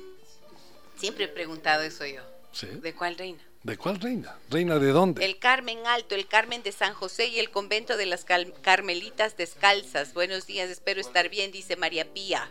[0.96, 2.22] Siempre he preguntado eso yo.
[2.52, 2.68] Sí.
[2.68, 3.42] ¿De cuál reina?
[3.64, 4.38] ¿De cuál reina?
[4.50, 5.26] ¿Reina de dónde?
[5.26, 9.36] El Carmen Alto, el Carmen de San José y el convento de las Cal- Carmelitas
[9.38, 10.14] Descalzas.
[10.14, 12.50] Buenos días, espero estar bien, dice María Pía.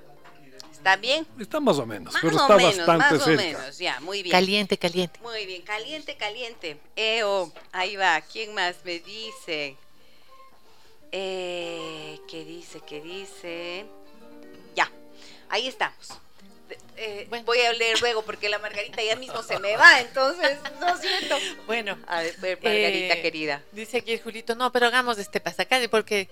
[0.73, 1.27] ¿Está bien?
[1.41, 3.43] Está más o menos, Más pero o está menos, bastante más o cerca.
[3.43, 4.33] menos, ya, muy bien.
[4.33, 5.19] Caliente, caliente.
[5.23, 6.77] Muy bien, caliente, caliente.
[6.97, 8.21] Eo, ahí va.
[8.21, 9.77] ¿Quién más me dice?
[11.13, 12.81] Eh, ¿Qué dice?
[12.87, 13.87] ¿Qué dice?
[14.75, 14.91] Ya,
[15.49, 16.09] ahí estamos.
[16.97, 17.45] Eh, Bueno.
[17.45, 21.37] Voy a leer luego porque la Margarita ya mismo se me va, entonces, lo siento.
[21.67, 23.63] Bueno, A ver, Margarita Eh, querida.
[23.73, 26.29] dice aquí el Julito, no, pero hagamos este pasacalle porque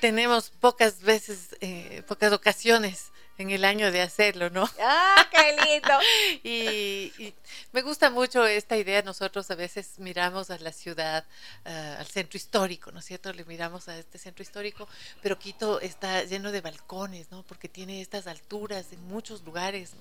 [0.00, 3.06] tenemos pocas veces, eh, pocas ocasiones
[3.40, 4.68] en el año de hacerlo, ¿no?
[4.80, 5.94] ¡Ah, qué lindo!
[6.42, 7.34] Y, y
[7.72, 9.02] me gusta mucho esta idea.
[9.02, 11.24] Nosotros a veces miramos a la ciudad,
[11.64, 13.32] ah, al centro histórico, ¿no es cierto?
[13.32, 14.88] Le miramos a este centro histórico,
[15.22, 17.42] pero Quito está lleno de balcones, ¿no?
[17.44, 19.92] Porque tiene estas alturas en muchos lugares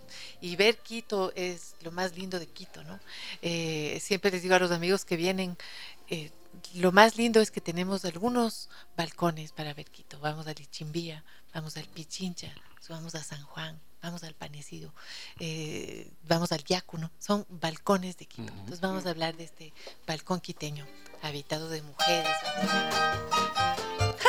[0.42, 3.00] y ver Quito es lo más lindo de Quito, ¿no?
[3.42, 5.58] Eh, siempre les digo a los amigos que vienen.
[6.10, 6.32] eh,
[6.74, 10.20] lo más lindo es que tenemos algunos balcones para ver Quito.
[10.20, 11.24] Vamos a Lichimbía,
[11.54, 12.54] vamos al Pichincha,
[12.90, 14.94] vamos a San Juan, vamos al Panecido,
[15.40, 17.12] eh, vamos al Yácuno.
[17.20, 18.52] Son balcones de Quito.
[18.52, 19.74] Entonces vamos a hablar de este
[20.08, 20.86] balcón quiteño,
[21.22, 22.36] habitado de mujeres.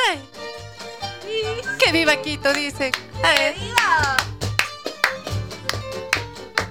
[0.09, 0.19] ¡Ay!
[1.83, 2.53] ¡Que viva Quito!
[2.53, 2.91] Dice.
[3.23, 3.55] Ay,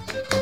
[0.06, 0.39] Tú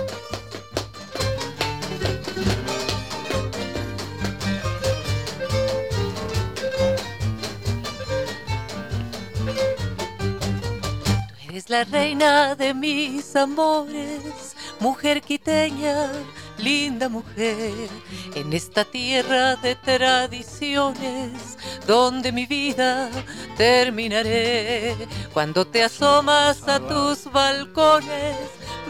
[11.59, 16.13] eres la reina de mis amores, mujer quiteña,
[16.57, 17.89] linda mujer,
[18.37, 23.11] en esta tierra de tradiciones, donde mi vida
[23.57, 24.95] terminaré.
[25.33, 28.37] Cuando te asomas a tus balcones,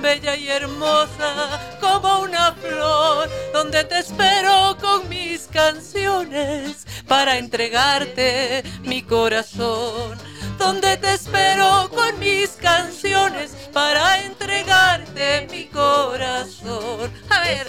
[0.03, 9.01] bella y hermosa como una flor, donde te espero con mis canciones para entregarte mi
[9.03, 10.28] corazón.
[10.59, 17.13] Donde te espero con mis canciones para entregarte mi corazón.
[17.31, 17.69] A ver.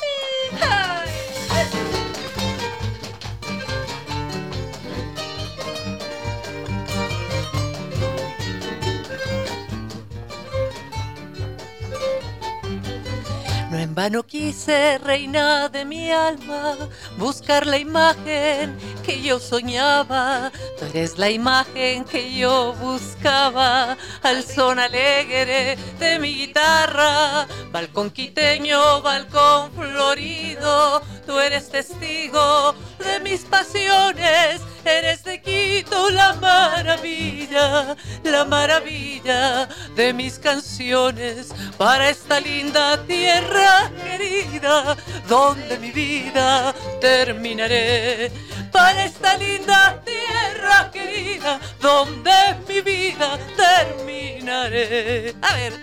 [13.79, 16.75] En vano quise, reina de mi alma,
[17.17, 20.51] buscar la imagen que yo soñaba.
[20.77, 27.47] Tú eres la imagen que yo buscaba al son alegre de mi guitarra.
[27.71, 34.61] Balcón quiteño, balcón florido, tú eres testigo de mis pasiones.
[34.85, 44.95] Eres de Quito la maravilla, la maravilla de mis canciones para esta linda tierra querida,
[45.27, 48.31] donde mi vida terminaré.
[48.71, 52.31] Para esta linda tierra querida, donde
[52.67, 55.35] mi vida terminaré.
[55.41, 55.73] A ver.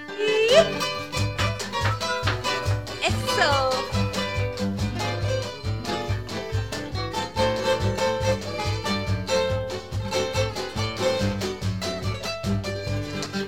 [3.02, 4.05] Eso.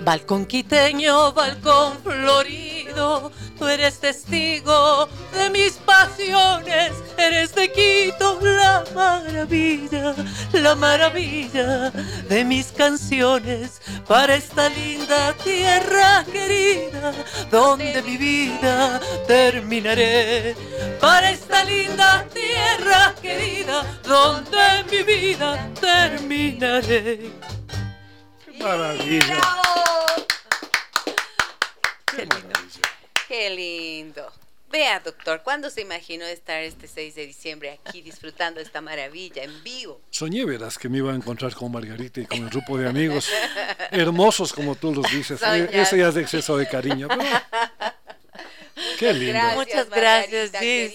[0.08, 10.14] Balcón quiteño, balcón florido, tú eres testigo de mis pasiones, eres de Quito la maravilla,
[10.54, 11.90] la maravilla
[12.26, 17.12] de mis canciones para esta linda tierra querida,
[17.50, 20.56] donde mi vida terminaré.
[21.02, 27.57] Para esta linda tierra querida, donde mi vida terminaré.
[28.60, 29.26] Maravilla.
[29.36, 30.26] ¡Bravo!
[32.06, 32.80] Qué maravilla.
[33.28, 34.32] Qué lindo.
[34.70, 39.64] Vea, doctor, ¿cuándo se imaginó estar este 6 de diciembre aquí disfrutando esta maravilla en
[39.64, 39.98] vivo?
[40.10, 43.30] Soñé, verás, que me iba a encontrar con Margarita y con el grupo de amigos
[43.90, 45.40] hermosos, como tú los dices.
[45.40, 45.56] Soñar.
[45.74, 47.08] Eh, Ese ya es de exceso de cariño.
[47.08, 47.22] pero
[48.98, 49.32] Qué lindo.
[49.32, 50.92] Gracias, Muchas gracias, Gis.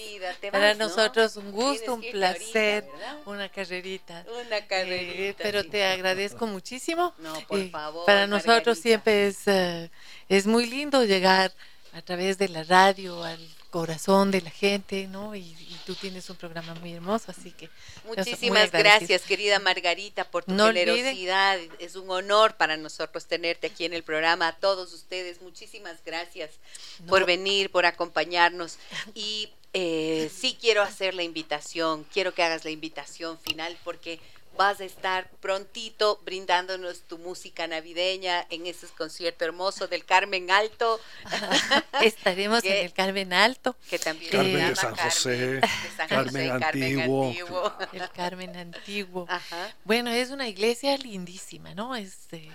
[0.50, 2.84] Para nosotros un gusto, un ahorita, placer,
[3.26, 4.24] una carrerita.
[4.46, 5.42] Una Eh, carrerita.
[5.42, 5.68] pero sí.
[5.70, 7.14] te agradezco muchísimo.
[7.18, 8.82] No, por Eh, favor, Para nosotros Margarita.
[8.82, 9.90] siempre es, eh,
[10.28, 11.52] es muy lindo llegar
[11.92, 13.38] a través de la radio al
[13.74, 15.34] corazón de la gente, ¿no?
[15.34, 17.68] Y, y tú tienes un programa muy hermoso, así que
[18.06, 21.58] Muchísimas gracias, querida Margarita, por tu No olviden- generosidad.
[21.80, 24.46] Es un honor para nosotros tenerte aquí en el programa.
[24.46, 26.52] A todos ustedes, muchísimas gracias
[27.00, 27.06] No.
[27.06, 28.78] por venir, por acompañarnos.
[29.12, 34.20] Y eh, sí quiero hacer la invitación, quiero que hagas la invitación final porque
[34.56, 41.00] vas a estar prontito brindándonos tu música navideña en ese concierto hermoso del Carmen Alto,
[42.02, 45.60] Estaremos que- en el Carmen Alto, que también Carmen de San José, de
[45.96, 47.28] San Carmen José, Antiguo.
[47.28, 47.72] Antiguo.
[47.92, 49.26] el Carmen Antiguo.
[49.28, 49.74] Ajá.
[49.84, 51.94] Bueno, es una iglesia lindísima, ¿no?
[51.96, 52.50] Es eh,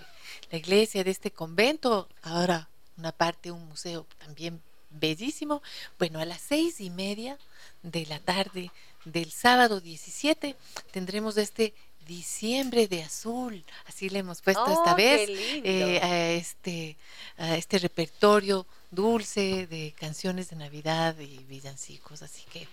[0.52, 5.62] la iglesia de este convento, ahora una parte, un museo también bellísimo.
[5.98, 7.38] Bueno, a las seis y media
[7.84, 8.72] de la tarde
[9.06, 10.56] del sábado 17
[10.92, 11.74] tendremos este
[12.10, 15.30] diciembre de azul, así le hemos puesto Oh, esta qué vez,
[15.64, 16.98] eh, a este,
[17.38, 22.68] a este repertorio dulce de canciones de Navidad y villancicos, así que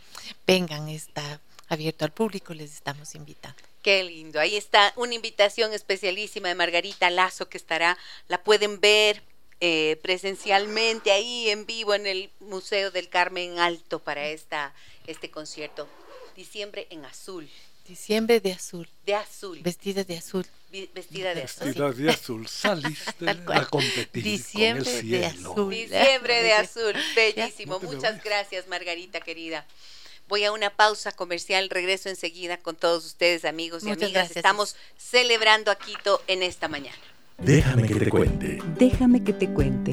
[0.47, 3.59] vengan, está abierto al público, les estamos invitando.
[3.83, 4.41] Qué lindo.
[4.41, 9.23] Ahí está una invitación especialísima de Margarita Lazo que estará, la pueden ver
[9.61, 14.75] eh, presencialmente ahí en vivo en el Museo del Carmen Alto para esta,
[15.07, 15.87] este concierto.
[16.35, 17.49] Diciembre en azul,
[17.89, 20.45] Diciembre de azul, de azul, vestida de azul.
[20.73, 21.67] vi- vestida de azul.
[21.67, 25.51] Vestida de azul, saliste a competir Diciembre con el de cielo.
[25.53, 25.71] azul.
[25.71, 27.79] Diciembre de azul, bellísimo.
[27.83, 29.65] No Muchas gracias, Margarita querida.
[30.29, 34.13] Voy a una pausa comercial, regreso enseguida con todos ustedes, amigos y Muchas amigas.
[34.25, 34.37] gracias.
[34.39, 36.97] Estamos celebrando a Quito en esta mañana.
[37.39, 38.59] Déjame que te cuente.
[38.79, 39.93] Déjame que te cuente.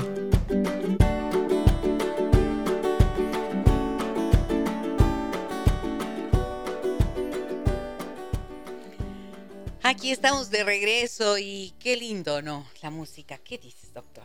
[9.84, 12.66] Aquí estamos de regreso y qué lindo, ¿no?
[12.82, 13.38] La música.
[13.38, 14.24] ¿Qué dices, doctor?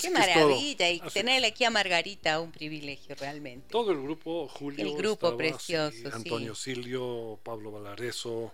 [0.00, 0.90] Qué maravilla.
[0.90, 3.68] Y tenerle aquí a Margarita, un privilegio realmente.
[3.70, 4.84] Todo el grupo, Julio.
[4.84, 6.10] El grupo estaba, precioso, sí, sí.
[6.12, 8.52] Antonio Silio, Pablo Valareso,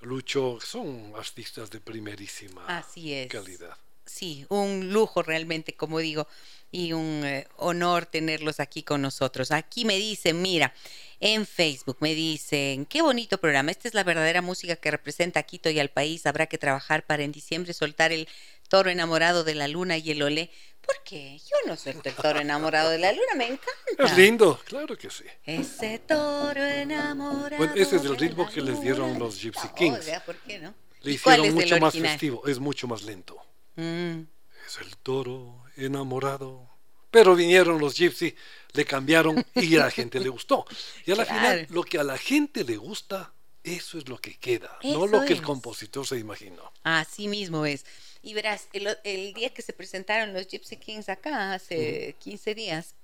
[0.00, 3.28] Lucho, son artistas de primerísima Así es.
[3.28, 3.76] calidad.
[4.06, 6.28] Sí, un lujo realmente, como digo,
[6.70, 9.50] y un eh, honor tenerlos aquí con nosotros.
[9.50, 10.72] Aquí me dicen, mira,
[11.20, 15.42] en Facebook me dicen, qué bonito programa, esta es la verdadera música que representa a
[15.42, 18.28] Quito y al país, habrá que trabajar para en diciembre soltar el
[18.68, 20.50] toro enamorado de la luna y el olé.
[20.80, 21.38] ¿Por qué?
[21.38, 24.04] Yo no suelto el toro enamorado de la luna, me encanta.
[24.04, 25.24] Es lindo, claro que sí.
[25.44, 27.56] Ese toro enamorado.
[27.56, 30.06] Bueno, ese es el ritmo que les dieron los Gypsy Kings.
[30.24, 30.74] ¿por qué no?
[31.02, 33.45] Le ¿Y cuál hicieron mucho más festivo, es mucho más lento.
[33.76, 34.22] Mm,
[34.66, 36.68] Es el toro enamorado.
[37.10, 38.34] Pero vinieron los Gypsy,
[38.72, 40.66] le cambiaron y a la gente le gustó.
[41.06, 41.40] Y a la Claro.
[41.40, 43.32] final, lo que a la gente le gusta,
[43.64, 46.72] eso es lo que queda, no lo que el compositor se imaginó.
[46.82, 47.86] Así mismo es.
[48.22, 52.94] Y verás, el, el día que se presentaron los Gypsy Kings acá, hace 15 días,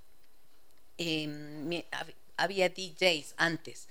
[0.98, 1.26] eh,
[1.92, 3.88] hab- había DJs antes.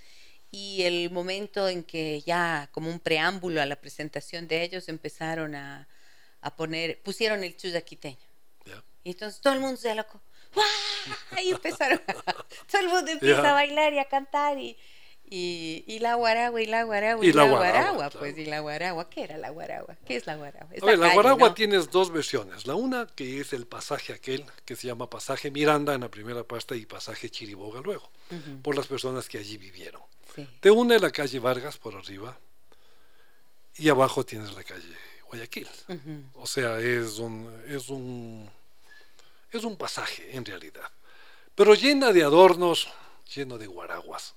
[0.52, 5.56] Y el momento en que ya, como un preámbulo a la presentación de ellos, empezaron
[5.56, 5.88] a,
[6.42, 8.18] a poner, pusieron el chuyaquiteño.
[8.66, 8.84] ¿ya?
[9.04, 10.22] Y entonces todo el mundo se alocó.
[10.54, 10.66] ¡Guau!
[11.44, 12.02] Y empezaron,
[12.72, 14.78] todo el mundo empieza a bailar y a cantar y,
[15.24, 18.20] y, y la guaragua y la guaragua Y y, la la guaragua, guaragua, claro.
[18.20, 19.10] pues y la guaragua.
[19.10, 19.96] ¿Qué era la guaragua?
[20.06, 20.68] ¿Qué es la guaragua?
[20.76, 21.54] Es la calle, guaragua ¿no?
[21.56, 22.68] tienes dos versiones.
[22.68, 26.44] La una que es el pasaje aquel que se llama pasaje Miranda en la primera
[26.44, 28.12] parte y pasaje Chiriboga luego,
[28.62, 30.02] por las personas que allí vivieron.
[30.36, 30.48] sí.
[30.60, 32.38] Te une la calle Vargas por arriba
[33.78, 34.98] y abajo tienes la calle
[35.32, 35.68] Guayaquil.
[36.36, 38.50] O sea, es un, es un,
[39.50, 40.90] es un pasaje en realidad.
[41.56, 42.90] Pero llena de adornos,
[43.34, 44.34] lleno de guaraguas,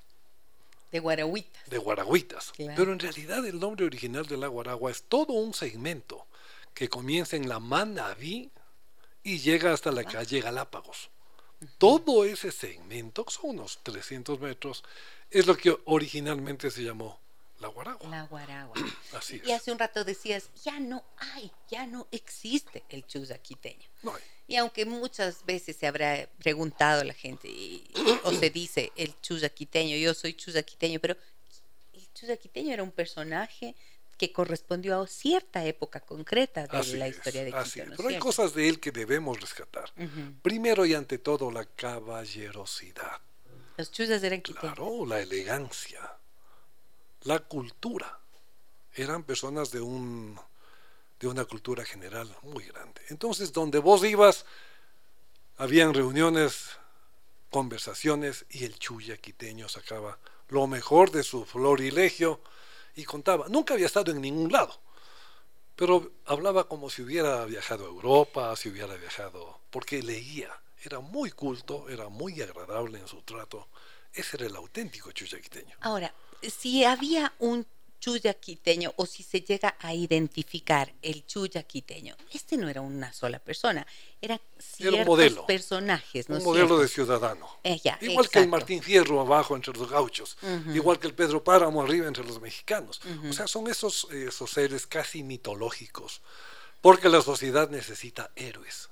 [0.92, 1.60] De guarahuita.
[1.66, 2.52] de guaragüitas.
[2.52, 2.74] Claro.
[2.76, 6.26] Pero en realidad el nombre original de la guaragua es todo un segmento
[6.74, 8.50] que comienza en la Manaví
[9.24, 11.10] y llega hasta la calle Galápagos.
[11.78, 14.84] Todo ese segmento, que son unos 300 metros,
[15.30, 17.18] es lo que originalmente se llamó
[17.66, 18.08] la guaragua.
[18.10, 18.74] La guaragua.
[19.14, 19.60] Así Y es.
[19.60, 23.88] hace un rato decías, ya no hay, ya no existe el chuzaquiteño.
[24.02, 24.22] No hay.
[24.46, 27.82] Y aunque muchas veces se habrá preguntado la gente y-
[28.24, 31.16] o se dice el chuzaquiteño, yo soy chuzaquiteño, pero
[31.94, 33.74] el chuzaquiteño era un personaje
[34.18, 37.84] que correspondió a cierta época concreta de Así la es, historia de Quito.
[37.86, 38.26] ¿no Pero hay cierto?
[38.26, 39.90] cosas de él que debemos rescatar.
[40.42, 43.20] Primero y ante todo la caballerosidad,
[43.76, 44.74] Los chuzas eran quiteños.
[44.74, 46.00] claro, la elegancia,
[47.24, 48.20] la cultura.
[48.94, 50.38] Eran personas de un
[51.20, 53.00] de una cultura general muy grande.
[53.08, 54.44] Entonces, donde vos ibas,
[55.56, 56.70] habían reuniones,
[57.50, 60.18] conversaciones y el chuya quiteño sacaba
[60.48, 62.40] lo mejor de su florilegio
[62.96, 63.46] y contaba.
[63.48, 64.78] Nunca había estado en ningún lado,
[65.76, 70.50] pero hablaba como si hubiera viajado a Europa, si hubiera viajado, porque leía.
[70.82, 73.68] Era muy culto, era muy agradable en su trato.
[74.14, 75.76] Ese era el auténtico chuya quiteño.
[75.80, 77.66] Ahora, si había un
[78.04, 83.10] chuya quiteño o si se llega a identificar el chuya quiteño, este no era una
[83.14, 83.86] sola persona,
[84.20, 85.46] eran ciertos modelo.
[85.46, 87.48] personajes, ¿no un modelo de ciudadano.
[87.64, 88.48] Eh, ya, Igual que el.
[88.48, 90.36] Martín Fierro abajo entre los gauchos,
[90.74, 93.00] igual que el Pedro Páramo arriba entre los mexicanos.
[93.28, 96.20] O sea, son esos, esos seres casi mitológicos,
[96.82, 98.90] porque la sociedad necesita héroes.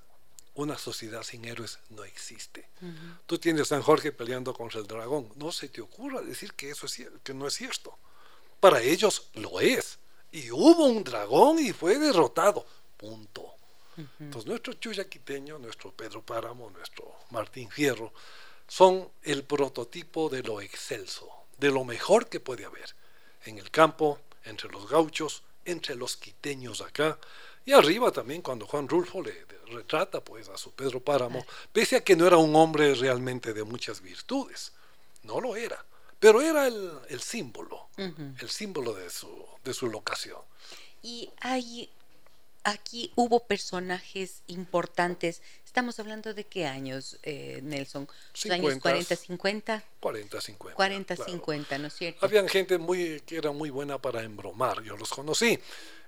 [0.55, 2.69] Una sociedad sin héroes no existe.
[3.27, 5.33] Tú tienes a San Jorge peleando contra el dragón.
[5.37, 7.97] No se te ocurra decir que eso es que no es cierto.
[8.61, 9.99] Para ellos lo es.
[10.31, 12.67] Y hubo un dragón y fue derrotado.
[12.97, 13.55] Punto.
[14.19, 18.13] Entonces nuestro Chuya quiteño, nuestro Pedro Páramo, nuestro Martín Fierro,
[18.67, 21.29] son el prototipo de lo excelso,
[21.59, 22.95] de lo mejor que puede haber
[23.45, 27.19] en el campo, entre los gauchos, entre los quiteños acá,
[27.65, 32.05] y arriba también cuando Juan Rulfo le retrata pues a su Pedro Páramo, pese a
[32.05, 34.73] que no era un hombre realmente de muchas virtudes,
[35.23, 35.85] no lo era,
[36.19, 38.35] pero era el, el símbolo, Ujú.
[38.41, 39.29] el símbolo de su,
[39.65, 40.41] de su locación.
[41.03, 41.91] Y hay,
[42.65, 45.43] aquí hubo personajes importantes.
[45.65, 48.07] Estamos hablando de qué años, eh, Nelson?
[48.35, 48.81] ¿Los años 50s.
[48.81, 49.85] 40, 50?
[50.01, 50.77] 40, 50.
[50.77, 51.31] 40, claro.
[51.33, 52.25] 50, ¿no es cierto?
[52.27, 55.59] Habían gente muy que era muy buena para embromar, yo los conocí.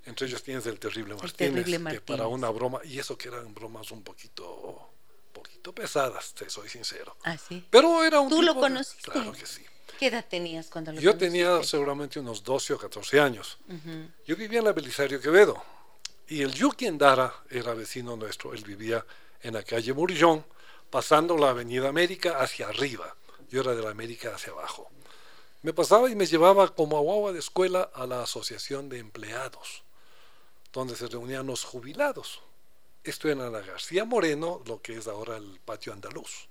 [0.06, 2.26] Entre ellos tienes el terrible Martínez, Terrible que para Martínez.
[2.38, 4.90] una broma, y eso que eran bromas un poquito,
[5.32, 7.16] poquito pesadas, te soy sincero.
[7.24, 7.66] Ah, sí.
[7.70, 9.10] Pero era un ¿Tú lo tipo- conociste?
[9.10, 9.64] Claro que sí.
[9.98, 11.70] ¿Qué edad tenías cuando lo Yo tenía conociste?
[11.76, 13.58] seguramente unos 12 o 14 años.
[13.68, 14.10] Ujú.
[14.26, 15.62] Yo vivía en la Belisario Quevedo
[16.28, 18.52] y el Yuki Endara era vecino nuestro.
[18.52, 19.04] Él vivía
[19.42, 20.44] en la calle Murillón,
[20.90, 23.14] pasando la Avenida América hacia arriba.
[23.50, 24.90] Yo era de la América hacia abajo.
[25.62, 29.84] Me pasaba y me llevaba como guagua de escuela a la Asociación de Empleados,
[30.74, 32.42] donde se reunían los jubilados.
[33.02, 36.48] Esto era en la García Moreno, lo que es ahora el patio andaluz.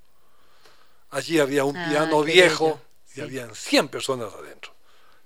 [1.12, 2.82] Allí había un Ah, piano viejo
[3.16, 4.74] y habían 100 personas adentro.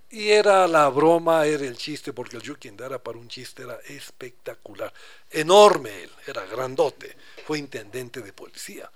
[0.10, 3.76] Y era la broma, era el chiste, porque el Yuki Endara para un chiste era
[3.88, 4.92] espectacular.
[5.30, 8.90] Enorme él, era grandote, fue intendente de policía.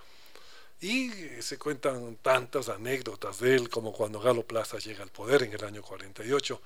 [0.81, 1.11] Y
[1.41, 5.63] se cuentan tantas anécdotas de él, como cuando Galo Plaza llega al poder en el
[5.63, 6.59] año 48,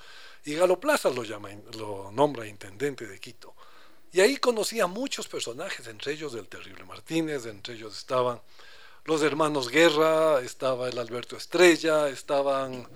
[0.45, 3.53] y Galo Plaza lo, llama, lo nombra intendente de Quito.
[4.13, 8.41] Y ahí conocí a muchos personajes, entre ellos el Terrible Martínez, entre ellos estaban
[9.03, 12.87] los hermanos Guerra, estaba el Alberto Estrella, estaban,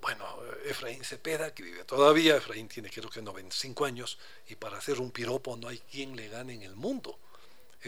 [0.00, 0.24] bueno,
[0.64, 5.10] Efraín Cepeda, que vive todavía, Efraín tiene creo que 95 años, y para hacer un
[5.10, 7.18] piropo no hay quien le gane en el mundo.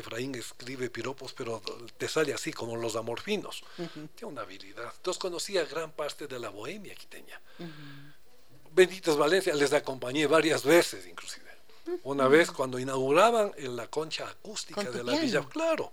[0.00, 1.62] Efraín escribe piropos, pero
[1.96, 3.64] te sale así como los amorfinos.
[3.76, 4.92] Tiene una habilidad.
[4.96, 7.40] Entonces conocí a gran parte de la bohemia quiteña.
[8.72, 11.46] Benditas Valencia, les acompañé varias veces inclusive.
[12.02, 15.92] Una vez cuando inauguraban en la concha acústica de la Villa, claro,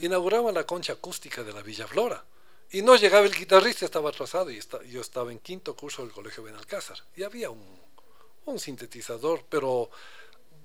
[0.00, 2.22] inauguraban la concha acústica de la Villa Flora.
[2.72, 6.44] Y no llegaba el guitarrista, estaba atrasado y yo estaba en quinto curso del Colegio
[6.44, 6.98] Benalcázar.
[7.16, 7.80] Y había un,
[8.44, 9.90] un sintetizador, pero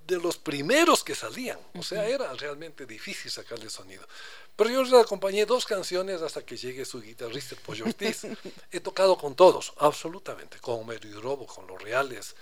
[0.08, 1.60] de los primeros que salían.
[1.78, 4.08] O sea, era realmente difícil sacarle sonido.
[4.56, 8.26] Pero yo le acompañé dos canciones hasta que llegue su guitarrista, Pollo Ortiz.
[8.72, 10.60] He tocado con todos, absolutamente.
[10.60, 12.36] Con Mero Robo, con Los Reales,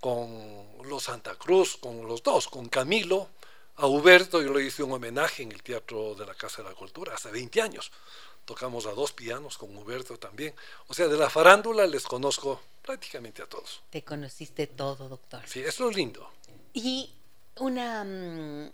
[0.00, 3.28] con los Santa Cruz, con los dos, con Camilo.
[3.76, 6.74] A Huberto yo le hice un homenaje en el Teatro de la Casa de la
[6.74, 7.92] Cultura hace 20 años.
[8.44, 10.54] Tocamos a dos pianos con Huberto también.
[10.88, 13.82] O sea, de la farándula les conozco prácticamente a todos.
[13.90, 15.42] Te conociste todo, doctor.
[15.46, 16.30] Sí, eso es lindo.
[16.72, 17.10] Y
[17.58, 18.04] una...
[18.04, 18.70] Mm,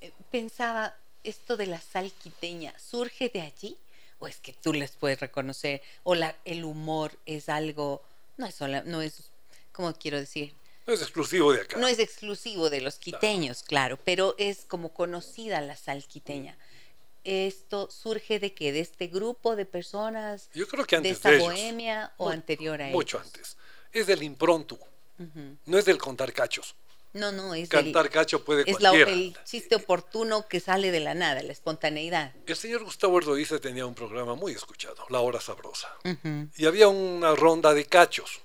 [0.00, 3.76] eh, pensaba, esto de la salquiteña, ¿surge de allí?
[4.18, 5.82] ¿O es que tú les puedes reconocer?
[6.02, 8.02] ¿O la, el humor es algo...
[8.36, 9.30] No es, sola, no es,
[9.72, 10.54] ¿cómo quiero decir?
[10.86, 11.78] No es exclusivo de acá.
[11.78, 16.56] No es exclusivo de los quiteños, claro, pero es como conocida la salquiteña.
[17.22, 18.72] ¿Esto surge de qué?
[18.72, 20.48] ¿De este grupo de personas?
[20.54, 22.96] Yo creo que antes de esta bohemia o anterior a ellos?
[22.96, 23.58] Mucho antes.
[23.92, 24.78] Es del impronto,
[25.66, 26.74] no es del contar cachos.
[27.12, 31.42] No, no, es Cantar cacho puede es el chiste oportuno que sale de la nada,
[31.42, 32.32] la espontaneidad.
[32.46, 35.92] El señor Gustavo Erdoiza tenía un programa muy escuchado, La Hora Sabrosa.
[36.56, 38.40] Y había una ronda de cachos.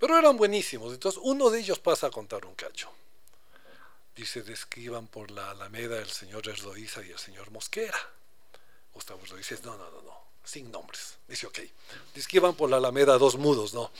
[0.00, 0.92] Pero eran buenísimos.
[0.92, 2.90] Entonces uno de ellos pasa a contar un cacho.
[4.16, 7.98] Dice, describan por la Alameda el señor Erdoiza y el señor Mosquera.
[8.92, 11.18] Gustavo Erdoiza dice, no, no, no, no, sin nombres.
[11.28, 11.60] Dice, ok.
[12.14, 13.92] Describan por la Alameda dos mudos, no.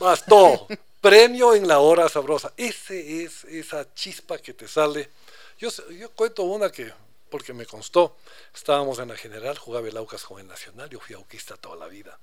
[0.00, 0.66] Bastó.
[1.00, 2.52] Premio en la hora sabrosa.
[2.56, 5.10] Ese es esa chispa que te sale.
[5.58, 6.92] Yo, yo cuento una que,
[7.30, 8.16] porque me constó,
[8.54, 11.86] estábamos en la general, jugaba el Aucas con el Nacional, yo fui auquista toda la
[11.86, 12.18] vida.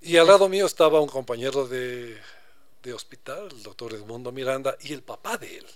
[0.00, 2.20] Y al lado mío estaba un compañero de,
[2.82, 5.66] de hospital, el doctor Edmundo Miranda, y el papá de él,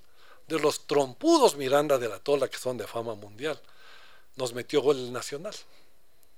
[0.46, 3.58] de los trompudos Miranda de la Tola, que son de fama mundial.
[4.36, 5.54] Nos metió gol el Nacional,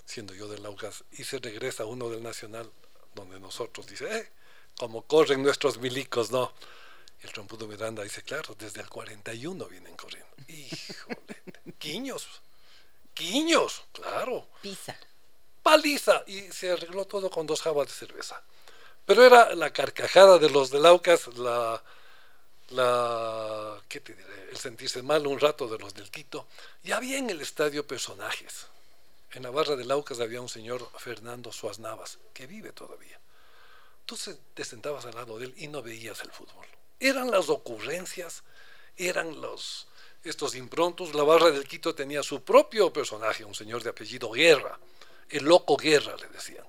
[0.05, 2.70] siendo yo del Aucas, y se regresa uno del Nacional,
[3.14, 4.31] donde nosotros dice, eh,
[4.81, 6.55] como corren nuestros milicos, ¿no?
[7.20, 10.31] El trompudo Miranda dice, claro, desde el 41 vienen corriendo.
[10.49, 11.43] Híjole,
[11.78, 12.26] quiños,
[13.12, 14.47] quiños, claro.
[14.62, 14.97] Pisa.
[15.62, 16.24] Paliza.
[16.26, 18.43] Y se arregló todo con dos jabas de cerveza.
[19.05, 21.83] Pero era la carcajada de los de Laucas, la,
[22.70, 24.49] la, ¿qué te diré?
[24.51, 26.47] El sentirse mal un rato de los del Quito.
[26.85, 28.68] Y había en el estadio personajes.
[29.33, 33.20] En la barra de Laucas había un señor Fernando Suaz Navas, que vive todavía
[34.11, 34.19] tú
[34.55, 36.67] te sentabas al lado de él y no veías el fútbol.
[36.99, 38.43] Eran las ocurrencias,
[38.97, 39.87] eran los
[40.25, 41.15] estos improntos.
[41.15, 44.79] La barra del Quito tenía su propio personaje, un señor de apellido Guerra,
[45.29, 46.67] el loco Guerra le decían.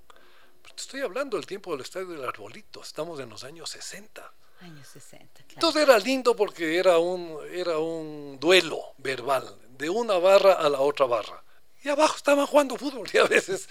[0.62, 4.34] Pero te estoy hablando del tiempo del Estadio del Arbolito, estamos en los años 60.
[4.60, 5.48] Años 60, claro.
[5.50, 10.80] Entonces era lindo porque era un, era un duelo verbal, de una barra a la
[10.80, 11.44] otra barra
[11.84, 13.68] y abajo estaban jugando fútbol y a veces,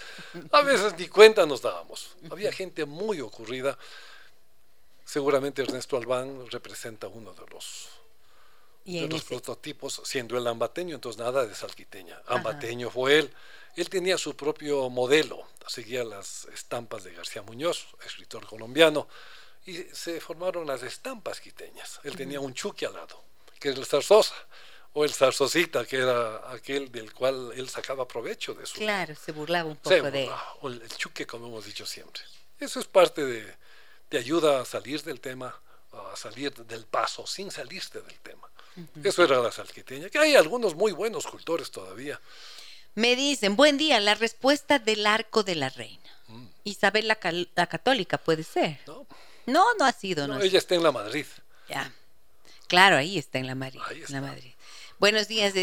[0.51, 2.15] a veces ni cuenta nos dábamos.
[2.29, 3.77] Había gente muy ocurrida.
[5.05, 7.89] Seguramente Ernesto Albán representa uno de los,
[8.85, 12.21] de los prototipos, siendo el ambateño, entonces nada de salquiteña.
[12.27, 13.33] Ambateño fue él.
[13.75, 19.07] Él tenía su propio modelo, seguía las estampas de García Muñoz, escritor colombiano,
[19.65, 22.01] y se formaron las estampas quiteñas.
[22.03, 23.23] Él tenía un chuque al lado,
[23.59, 24.35] que es el Zarzosa
[24.93, 28.75] o el zarzocita, que era aquel del cual él sacaba provecho de su...
[28.75, 30.29] Claro, se burlaba un poco de...
[30.61, 32.21] O el chuque, como hemos dicho siempre.
[32.59, 33.55] Eso es parte de,
[34.09, 35.55] de ayuda a salir del tema,
[35.93, 38.49] a salir del paso, sin salirte del tema.
[39.03, 42.19] Eso era la salquiteña, que hay algunos muy buenos cultores todavía.
[42.95, 46.09] Me dicen, buen día, la respuesta del arco de la reina.
[46.27, 46.45] Mm.
[46.65, 47.17] Isabel la,
[47.55, 48.79] la, católica, puede ser.
[48.87, 49.05] No.
[49.45, 50.27] No, no ha sido.
[50.27, 51.25] No, ella está en la Madrid.
[51.69, 51.91] Ya.
[52.67, 53.81] Claro, ahí está en la Madrid.
[53.85, 54.17] Ahí está.
[54.17, 54.51] En la Madrid.
[55.01, 55.55] Buenos días,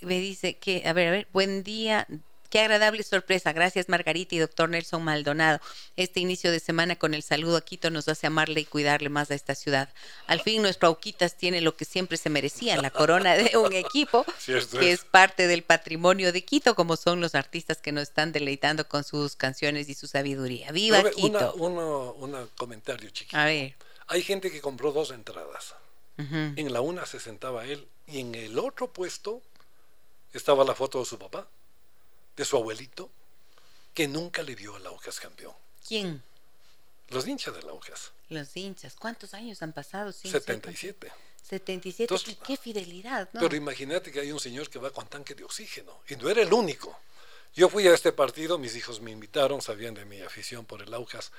[0.00, 2.08] me dice que, a ver, a ver, buen día.
[2.50, 3.52] Qué agradable sorpresa.
[3.52, 5.60] Gracias, Margarita y doctor Nelson Maldonado.
[5.94, 9.30] Este inicio de semana con el saludo a Quito nos hace amarle y cuidarle más
[9.30, 9.94] a esta ciudad.
[10.26, 14.26] Al fin, nuestro Auquitas tiene lo que siempre se merecía, la corona de un equipo
[14.44, 18.88] que es parte del patrimonio de Quito, como son los artistas que nos están deleitando
[18.88, 20.72] con sus canciones y su sabiduría.
[20.72, 21.54] ¡Viva Quito!
[21.54, 23.36] Un comentario chiquito.
[23.36, 23.76] A ver.
[24.08, 25.76] Hay gente que compró dos entradas.
[26.18, 29.40] En la una se sentaba él y en el otro puesto
[30.32, 31.46] estaba la foto de su papá,
[32.36, 33.10] de su abuelito,
[33.94, 35.54] que nunca le vio al Aucas campeón.
[35.86, 36.22] ¿Quién?
[37.08, 38.94] Los hinchas del Aucas, Los hinchas.
[38.98, 40.12] ¿Cuántos años han pasado?
[40.12, 41.12] Sí, 77.
[41.42, 42.04] 77.
[42.04, 43.40] Entonces, y qué fidelidad, ¿no?
[43.40, 46.42] Pero imagínate que hay un señor que va con tanque de oxígeno y no era
[46.42, 46.98] el único.
[47.54, 50.94] Yo fui a este partido, mis hijos me invitaron, sabían de mi afición por el
[50.94, 51.32] Aucas.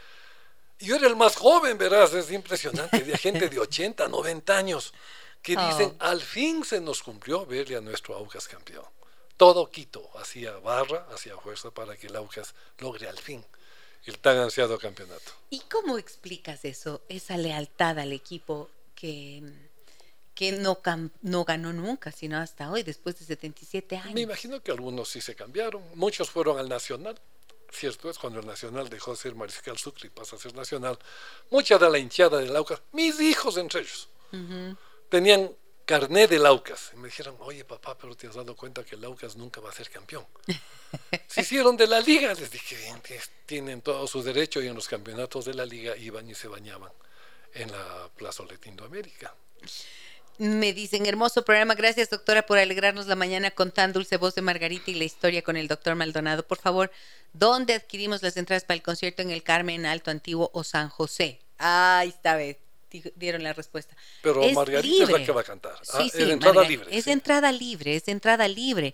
[0.80, 4.94] Y yo era el más joven, verás, es impresionante, de gente de 80, 90 años,
[5.44, 6.04] que dicen, Oh.
[6.04, 8.86] al fin se nos cumplió verle a nuestro Aucas campeón.
[9.38, 13.44] Todo Quito hacía barra, hacía fuerza para que el Aucas logre al fin
[14.06, 15.32] el tan ansiado campeonato.
[15.50, 19.42] ¿Y cómo explicas eso, esa lealtad al equipo que,
[20.36, 20.80] que no,
[21.22, 24.14] no ganó nunca, sino hasta hoy, después de 77 años?
[24.14, 25.82] Me imagino que algunos sí se cambiaron.
[25.96, 27.20] Muchos fueron al Nacional.
[27.72, 31.00] Cierto es, cuando el Nacional dejó de ser Mariscal Sucre y pasa a ser Nacional,
[31.50, 34.10] mucha de la hinchada del Aucas, mis hijos entre ellos.
[35.14, 35.52] Tenían
[35.86, 36.90] carné del Aucas.
[36.94, 39.70] Y me dijeron, oye papá, pero te has dado cuenta que el Aucas nunca va
[39.70, 40.26] a ser campeón.
[41.28, 42.34] Se hicieron de la liga.
[42.34, 45.96] Les dije, "Bien, tienes- tienen todo su derecho y en los campeonatos de la liga
[45.98, 46.92] iban y se bañaban
[47.54, 49.36] en la plazoleta Indoamérica.
[50.40, 54.42] Me dicen, hermoso programa, gracias doctora por alegrarnos la mañana con tan dulce voz de
[54.42, 56.42] Margarita y la historia con el doctor Maldonado.
[56.48, 56.92] Por favor,
[57.34, 61.40] ¿dónde adquirimos las entradas para el concierto en el Carmen Alto Antiguo o San José?
[61.60, 62.63] Ahí está, ve, di-
[63.16, 63.96] dieron la respuesta.
[64.22, 65.26] Pero Es Margarita es la libre.
[65.26, 65.76] que va a cantar.
[65.82, 66.88] Sí, Ah, es sí, de entrada Marga- libre.
[66.92, 67.10] Es sí.
[67.10, 68.94] de entrada libre, es de entrada libre.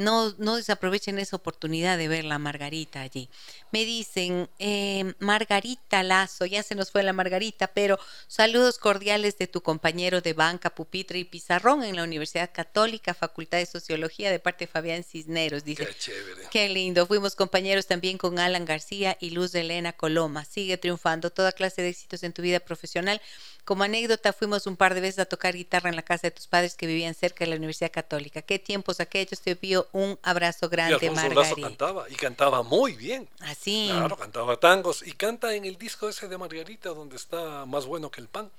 [0.00, 3.28] No, no desaprovechen esa oportunidad de ver la Margarita allí.
[3.70, 9.46] Me dicen, eh, Margarita Lazo, ya se nos fue la Margarita, pero saludos cordiales de
[9.46, 14.38] tu compañero de banca, pupitre y pizarrón en la Universidad Católica, Facultad de Sociología, de
[14.38, 15.64] parte de Fabián Cisneros.
[15.64, 16.42] Dice, Qué chévere.
[16.50, 17.06] Qué lindo.
[17.06, 20.46] Fuimos compañeros también con Alan García y Luz de Elena Coloma.
[20.46, 23.20] Sigue triunfando toda clase de éxitos en tu vida profesional.
[23.64, 26.46] Como anécdota, fuimos un par de veces a tocar guitarra en la casa de tus
[26.46, 28.42] padres que vivían cerca de la Universidad Católica.
[28.42, 29.40] Qué tiempos aquellos.
[29.40, 31.68] Te envío un abrazo grande, Margarita.
[31.68, 33.28] cantaba, y cantaba muy bien.
[33.40, 33.88] Así.
[33.90, 38.10] Claro, cantaba tangos, y canta en el disco ese de Margarita, donde está más bueno
[38.10, 38.50] que el pan.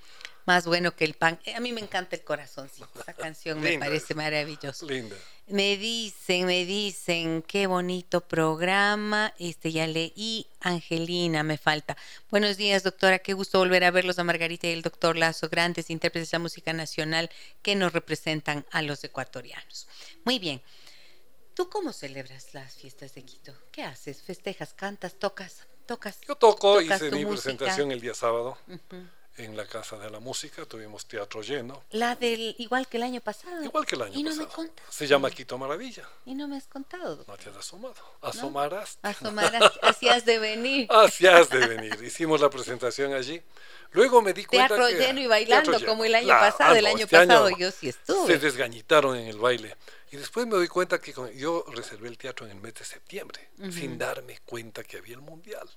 [0.46, 1.40] Más bueno que el pan.
[1.46, 2.90] Eh, A mí me encanta el corazoncito.
[3.00, 4.86] Esa canción me parece maravillosa.
[4.86, 5.16] Linda.
[5.48, 9.34] Me dicen, me dicen, qué bonito programa.
[9.38, 10.48] Este ya leí.
[10.62, 11.98] Angelina, me falta.
[12.30, 13.20] Buenos días, doctora.
[13.20, 16.40] Qué gusto volver a verlos a Margarita y el doctor Lazo, grandes intérpretes de la
[16.44, 17.30] música nacional
[17.62, 19.88] que nos representan a los ecuatorianos.
[20.24, 20.62] Muy bien.
[21.54, 23.54] ¿Tú cómo celebras las fiestas de Quito?
[23.72, 24.22] ¿Qué haces?
[24.24, 25.68] ¿Festejas, cantas, tocas?
[25.86, 26.20] ¿Tocas?
[26.26, 27.44] Yo toco, ¿Tocas hice mi música?
[27.58, 28.58] presentación el día sábado.
[29.38, 33.22] En la Casa de la Música, tuvimos teatro lleno, La del, igual que el año
[33.22, 33.64] pasado.
[33.64, 34.86] igual que el año Y no me contas.
[34.90, 37.16] Se llama Quito Maravilla, Y no me has contado.
[37.16, 37.38] doctor.
[37.38, 37.96] no te has asomado.
[38.22, 39.00] Asomarás.
[39.02, 40.88] Asomarás, así has de venir.
[40.92, 41.98] Así has de venir.
[42.04, 43.42] Hicimos la presentación allí.
[43.94, 44.96] Luego me di cuenta Teatro que...
[45.06, 46.34] lleno y bailando como el lleno.
[46.34, 46.76] año pasado.
[46.76, 48.38] El no, año este pasado año yo sí Se estuve.
[48.38, 49.76] desgañitaron en el baile.
[50.12, 52.84] Y después me doy cuenta que con- yo reservé el teatro en el mes de
[52.86, 55.70] septiembre, sin darme cuenta que había el mundial.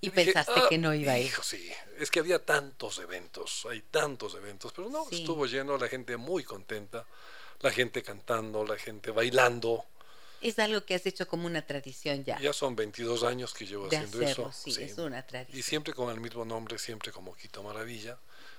[0.00, 1.26] Y dije, pensaste "Ah, que no iba a ir.
[1.26, 5.16] hijo, sí, es que había tantos eventos, hay tantos eventos, pero no, Sí.
[5.20, 7.04] estuvo lleno, la gente muy contenta,
[7.60, 9.84] la gente cantando, la gente bailando.
[10.40, 12.38] Es algo que has hecho como una tradición ya.
[12.38, 14.60] Ya son 22 años que llevo de haciendo hacerlo, eso.
[14.62, 14.84] sí, sí.
[14.84, 15.62] es una Y tradición.
[15.64, 18.16] siempre con el mismo nombre, siempre como Quito Maravilla.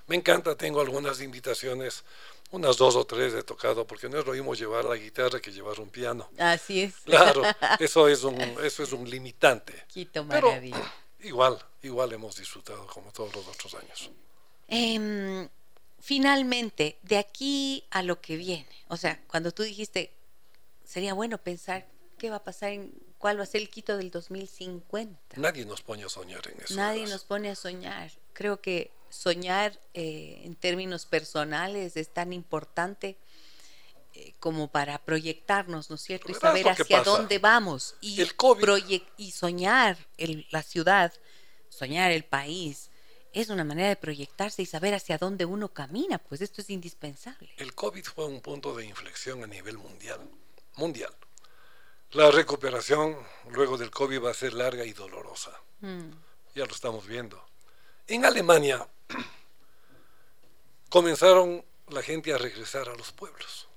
[0.08, 2.04] Me encanta, tengo algunas invitaciones,
[2.52, 5.52] unas dos o tres he tocado, porque no es lo mismo llevar la guitarra que
[5.54, 6.30] llevar un piano.
[6.38, 6.96] Así es.
[7.06, 7.44] Claro,
[7.80, 9.86] eso es un, eso es un limitante.
[9.88, 10.94] Quito Pero maravilla.
[11.22, 14.12] Igual, igual hemos disfrutado como todos los otros años.
[14.68, 15.48] Em,
[16.00, 20.14] finalmente, de aquí a lo que viene, o sea, cuando tú dijiste,
[20.84, 21.88] sería bueno pensar
[22.18, 25.38] qué va a pasar, en, cuál va a ser el Quito del 2050.
[25.38, 26.76] Nadie nos pone a soñar en eso.
[26.76, 28.12] Nadie nos pone a soñar.
[28.34, 33.18] Creo que soñar eh, en términos personales es tan importante
[34.22, 36.28] eh, como para proyectarnos, ¿no es cierto?
[36.30, 37.10] Y Verás saber hacia pasa.
[37.12, 37.96] dónde vamos.
[38.02, 39.02] Y, El COVID.
[39.18, 41.14] y soñar el- la ciudad,
[41.70, 42.90] soñar el país,
[43.32, 46.18] es una manera de proyectarse y saber hacia dónde uno camina.
[46.18, 47.52] Pues esto es indispensable.
[47.58, 50.20] El COVID fue un punto de inflexión a nivel mundial.
[50.76, 51.14] Mundial.
[52.12, 53.16] La recuperación
[53.52, 55.52] luego del COVID va a ser larga y dolorosa.
[55.82, 56.10] Mm,
[56.56, 57.42] Ya lo estamos viendo.
[58.08, 58.86] En Alemania
[60.90, 63.69] comenzaron la gente a regresar a los pueblos.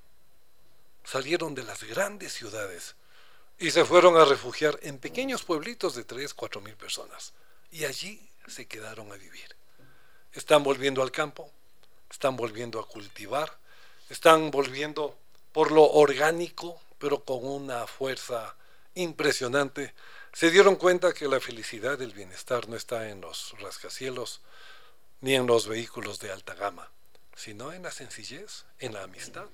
[1.05, 2.95] Salieron de las grandes ciudades
[3.59, 7.33] y se fueron a refugiar en pequeños pueblitos de 3, 4 mil personas.
[7.71, 9.57] Y allí se quedaron a vivir.
[10.33, 11.51] Están volviendo al campo,
[12.11, 13.59] están volviendo a cultivar,
[14.09, 15.17] están volviendo
[15.53, 18.57] por lo orgánico, pero con una fuerza
[18.95, 19.95] impresionante.
[20.33, 24.41] Se dieron cuenta que la felicidad, el bienestar no está en los rascacielos
[25.21, 26.91] ni en los vehículos de alta gama,
[27.37, 29.47] sino en la sencillez, en la amistad.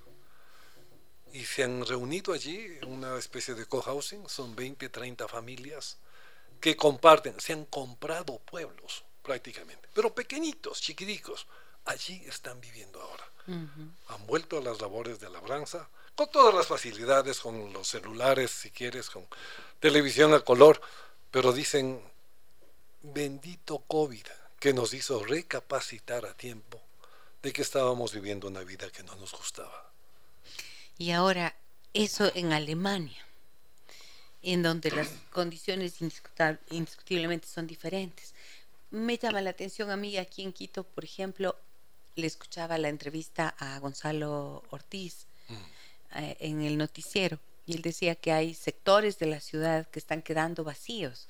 [1.33, 5.99] Y se han reunido allí en una especie de cohousing, son 20, 30 familias
[6.61, 11.47] que comparten, se han comprado pueblos prácticamente, pero pequeñitos, chiquiticos,
[11.85, 13.25] allí están viviendo ahora.
[14.09, 18.71] Han vuelto a las labores de labranza, con todas las facilidades, con los celulares, si
[18.71, 19.27] quieres, con
[19.81, 20.81] televisión a color,
[21.31, 22.03] pero dicen,
[23.03, 24.27] bendito COVID,
[24.59, 26.81] que nos hizo recapacitar a tiempo
[27.43, 29.91] de que estábamos viviendo una vida que no nos gustaba.
[30.99, 31.55] Y ahora,
[31.95, 33.25] eso en Alemania,
[34.43, 35.95] en donde las condiciones
[36.71, 38.35] indiscutiblemente son diferentes.
[38.91, 41.57] Me llama la atención a mí aquí en Quito, por ejemplo,
[42.17, 45.55] le escuchaba la entrevista a Gonzalo Ortiz mm.
[46.17, 47.39] eh, en el noticiero
[47.69, 51.29] y él decía que hay sectores de la ciudad que están quedando vacíos.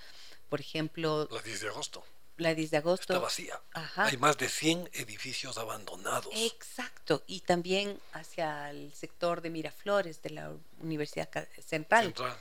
[0.48, 1.28] Por ejemplo...
[1.32, 2.04] La 10 de agosto.
[2.38, 3.12] La 10 de agosto.
[3.12, 3.60] Está vacía.
[3.96, 6.32] Hay más de 100 edificios abandonados.
[6.34, 7.22] Exacto.
[7.26, 11.28] Y también hacia el sector de Miraflores, de la Universidad
[11.66, 12.06] Central.
[12.06, 12.36] Central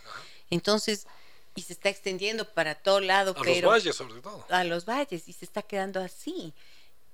[0.51, 1.07] Entonces,
[1.55, 3.35] y se está extendiendo para todo lado.
[3.35, 4.45] A los valles, sobre todo.
[4.49, 6.53] A los valles, y se está quedando así.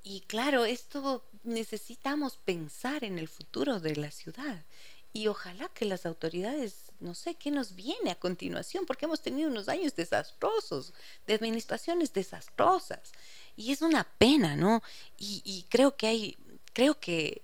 [0.03, 4.65] Y claro, esto necesitamos pensar en el futuro de la ciudad.
[5.13, 9.49] Y ojalá que las autoridades, no sé qué nos viene a continuación, porque hemos tenido
[9.49, 10.93] unos años desastrosos,
[11.27, 13.11] de administraciones desastrosas.
[13.55, 14.81] Y es una pena, ¿no?
[15.17, 16.37] Y, creo que hay,
[16.73, 17.41] creo que,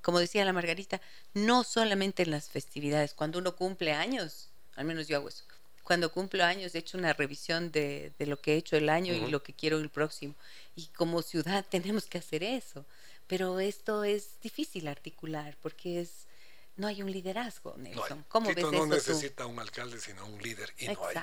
[0.00, 1.00] como decía la Margarita,
[1.34, 5.44] no solamente en las festividades, cuando uno cumple años, al menos yo hago eso,
[5.82, 9.30] cuando cumplo años he hecho una revisión de, lo que he hecho el año y
[9.30, 10.34] lo que quiero el próximo.
[10.76, 12.86] Y como ciudad tenemos que hacer eso.
[13.26, 16.26] Pero esto es difícil articular porque es
[16.76, 18.24] no hay un liderazgo, Nelson.
[18.28, 20.72] ¿Cómo ves no necesita un alcalde, sino un líder.
[20.78, 21.16] Y no hay.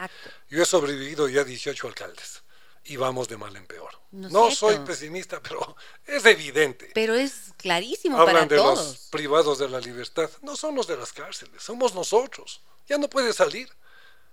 [0.49, 2.43] Yo he sobrevivido ya 18 alcaldes
[2.89, 3.91] y vamos de mal en peor.
[4.11, 6.91] No, soy pesimista, pero es evidente.
[6.93, 10.29] Pero es clarísimo Hablan para de los privados de la libertad.
[10.41, 12.61] No son los de las cárceles, somos nosotros.
[12.87, 13.69] Ya no puedes salir.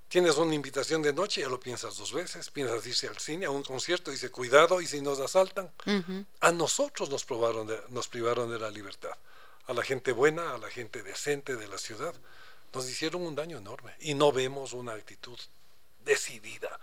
[0.09, 3.51] Tienes una invitación de noche, ya lo piensas dos veces, piensas irse al cine, a
[3.51, 5.71] un concierto, dice cuidado y si nos asaltan.
[6.41, 9.11] A nosotros nos, probaron nos privaron de la libertad,
[9.67, 12.15] a la gente buena, a la gente decente de la ciudad,
[12.73, 15.39] nos hicieron un daño enorme y no vemos una actitud
[16.05, 16.79] decidida,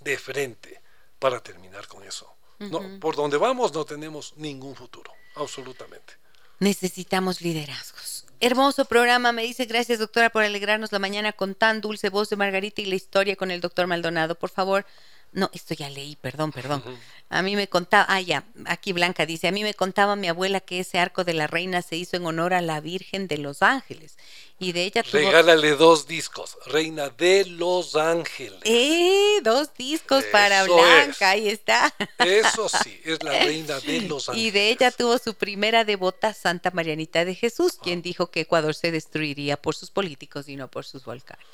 [0.00, 0.80] de frente,
[1.18, 2.32] para terminar con eso.
[2.58, 6.14] no, por donde vamos no tenemos ningún futuro, absolutamente.
[6.60, 8.26] Necesitamos liderazgos.
[8.40, 12.36] Hermoso programa, me dice gracias doctora por alegrarnos la mañana con tan dulce voz de
[12.36, 14.36] Margarita y la historia con el doctor Maldonado.
[14.36, 14.86] Por favor,
[15.32, 16.82] no, esto ya leí, perdón, perdón.
[17.28, 20.60] A mí me contaba, ah, ya, aquí Blanca dice, a mí me contaba mi abuela
[20.60, 23.62] que ese arco de la reina se hizo en honor a la Virgen de los
[23.62, 24.16] Ángeles.
[24.58, 25.20] Y de ella tuvo...
[25.20, 28.58] Regálale dos discos, Reina de los Ángeles.
[28.64, 31.94] Eh, dos discos para Blanca, ahí está.
[32.18, 34.48] Eso sí, es la Reina de los Ángeles.
[34.48, 38.02] Y de ella tuvo su primera devota, Santa Marianita de Jesús, quien ah.
[38.02, 41.46] dijo que Ecuador se destruiría por sus políticos y no por sus volcanes.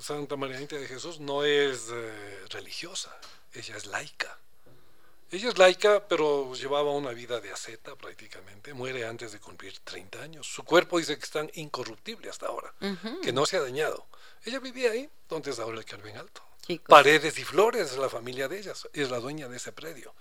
[0.00, 3.16] Santa Marianita de Jesús no es eh, religiosa,
[3.52, 4.38] ella es laica.
[5.32, 8.74] Ella es laica, pero llevaba una vida de asceta prácticamente.
[8.74, 10.46] Muere antes de cumplir 30 años.
[10.46, 12.74] Su cuerpo dice que está incorruptible hasta ahora,
[13.22, 14.06] que no se ha dañado.
[14.44, 16.42] Ella vivía ahí, donde es ahora el Carmen Alto.
[16.88, 20.14] Paredes y Flores, la familia de ellas, es la dueña de ese predio.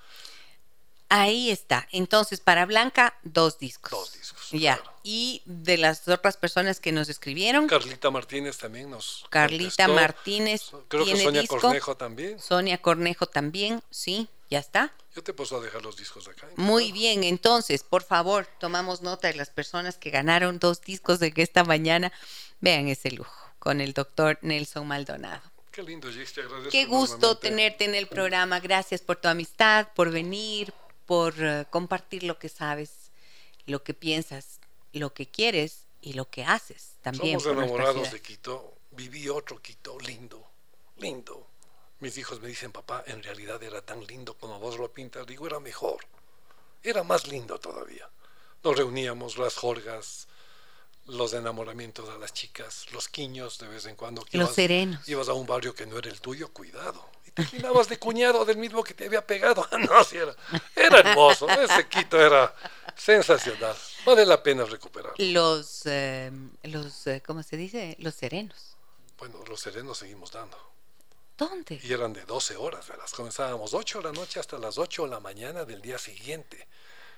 [1.10, 1.88] Ahí está.
[1.92, 3.92] Entonces, para Blanca, dos discos.
[3.92, 4.50] Dos discos.
[4.52, 4.82] Ya.
[5.04, 7.68] Y de las otras personas que nos escribieron.
[7.68, 9.26] Carlita Martínez también nos.
[9.30, 10.72] Carlita Martínez.
[10.88, 12.40] Creo que Sonia Cornejo también.
[12.40, 14.94] Sonia Cornejo también, sí, ya está.
[15.16, 16.48] Yo te puedo dejar los discos acá.
[16.56, 21.34] Muy bien, entonces, por favor, tomamos nota de las personas que ganaron dos discos de
[21.36, 22.14] esta mañana.
[22.62, 25.42] Vean ese lujo con el doctor Nelson Maldonado.
[25.72, 26.72] Qué lindo, Gis, te agradezco.
[26.72, 28.60] Qué gusto tenerte en el programa.
[28.60, 30.74] Gracias por tu amistad, por venir,
[31.10, 33.10] por eh, compartir lo que sabes,
[33.66, 34.60] lo que piensas,
[34.94, 37.40] lo que quieres y lo que haces también.
[37.40, 38.76] Somos enamorados de Quito.
[38.92, 40.52] Viví otro Quito lindo,
[40.98, 41.48] lindo.
[42.00, 45.26] Mis hijos me dicen, papá, en realidad era tan lindo como vos lo pintas.
[45.26, 46.06] Digo, era mejor.
[46.84, 48.08] Era más lindo todavía.
[48.64, 50.28] Nos reuníamos las jorgas,
[51.08, 54.24] los enamoramientos a las chicas, los quiños de vez en cuando.
[54.34, 55.10] los serenos.
[55.10, 58.84] Ibas a un barrio que no era el tuyo, cuidado terminabas de cuñado del mismo
[58.84, 59.68] que te había pegado.
[59.80, 60.36] no, sí era,
[60.76, 62.54] era hermoso, ese Quito era
[62.96, 63.76] sensacional.
[64.06, 65.14] Vale la pena recuperar.
[65.18, 66.32] Los, eh,
[66.64, 67.96] los eh, ¿cómo se dice?
[68.00, 68.76] Los serenos.
[69.18, 70.58] Bueno, los serenos seguimos dando.
[71.38, 71.80] ¿Dónde?
[71.82, 73.06] Y eran de 12 horas, ¿verdad?
[73.16, 76.68] Comenzábamos 8 de la noche hasta las 8 de la mañana del día siguiente.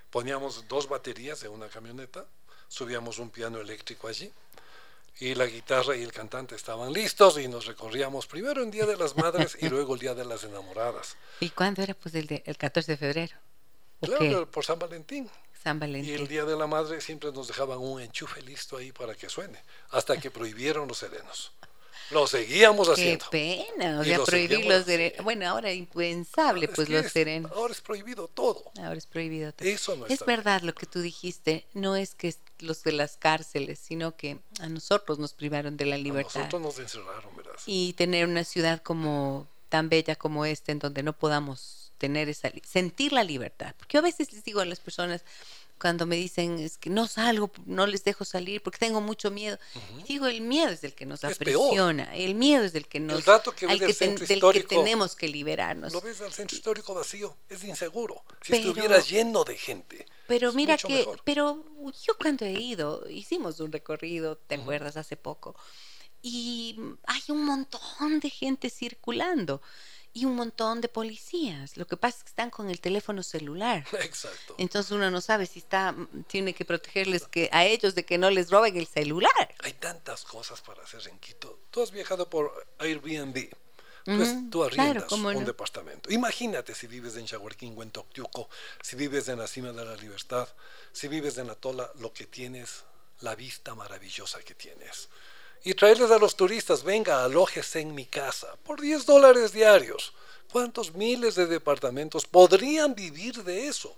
[0.10, 2.26] Poníamos dos baterías de una camioneta,
[2.68, 4.32] subíamos un piano eléctrico allí
[5.20, 8.98] y la guitarra y el cantante estaban listos y nos recorríamos primero el Día de
[8.98, 11.16] las Madres y luego el Día de las Enamoradas.
[11.40, 11.94] ¿Y cuándo era?
[11.94, 13.36] Pues el, el 14 de febrero.
[14.02, 15.30] Claro, por San Valentín.
[15.64, 16.16] San Y Valentín.
[16.16, 19.62] el Día de la Madre siempre nos dejaban un enchufe listo ahí para que suene,
[19.92, 21.52] hasta que prohibieron los serenos.
[22.12, 23.30] Lo seguíamos Qué haciendo.
[23.30, 25.12] pena, o sea, prohibir los serenos.
[25.14, 25.24] haciendo.
[25.24, 27.52] Bueno, ahora impensable, Es pues los serenos.
[27.54, 28.72] Ahora es prohibido todo.
[28.78, 29.52] Ahora es prohibido.
[29.54, 29.68] todo.
[29.68, 30.26] Eso no Es bien.
[30.28, 34.68] verdad lo que tú dijiste, no es que los de las cárceles, sino que a
[34.68, 36.40] nosotros nos privaron de la A libertad.
[36.42, 37.64] nosotros nos encerraron, verás.
[37.66, 42.52] Y tener una ciudad como tan bella como esta, en donde no podamos tener esa,
[42.68, 43.74] sentir la libertad.
[43.78, 45.24] Porque yo a veces les digo a las personas,
[45.82, 49.58] cuando me dicen, es que no salgo, no les dejo salir porque tengo mucho miedo.
[50.00, 51.64] Y digo, el miedo es el que nos Es peor.
[51.66, 53.26] aprisiona, el miedo es el que nos...
[53.26, 55.92] rato que al que el centro del que tenemos que liberarnos.
[55.92, 58.24] Lo ves al centro histórico vacío, es inseguro.
[58.44, 60.06] Si Pero- estuviera lleno de gente.
[60.28, 61.22] Pero mira que, mejor.
[61.26, 61.66] pero
[62.06, 64.96] yo cuando he ido, hicimos un recorrido, ¿te acuerdas?
[64.98, 65.56] Hace poco.
[66.22, 66.78] Y
[67.08, 69.62] hay un montón de gente circulando
[70.14, 71.78] y un montón de policías.
[71.78, 73.86] Lo que pasa es que están con el teléfono celular.
[74.02, 74.56] Exacto.
[74.58, 75.96] Entonces uno no sabe si está,
[76.28, 79.56] tiene que protegerles que, a ellos de que no les roben el celular.
[79.64, 81.60] Hay tantas cosas para hacer en Quito.
[81.72, 83.50] Tú has viajado por Airbnb.
[84.04, 85.40] Pues tú arriendas un no.
[85.42, 86.12] departamento.
[86.12, 88.50] Imagínate si vives en Chahuarquín o en Toctiuco,
[88.82, 90.50] si vives en la cima de la libertad,
[90.92, 92.84] si vives en Atola, lo que tienes,
[93.20, 95.10] la vista maravillosa que tienes.
[95.64, 100.14] Y traerles a los turistas, venga, alójese en mi casa, por 10 dólares diarios.
[100.52, 103.96] ¿Cuántos miles de departamentos podrían vivir de eso?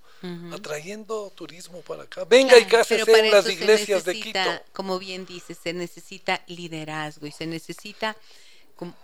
[0.54, 2.24] Atrayendo turismo para acá.
[2.24, 4.40] Venga y Claro, cásese pero para en las iglesias de Quito.
[4.72, 8.16] Como bien dices, se necesita liderazgo y se necesita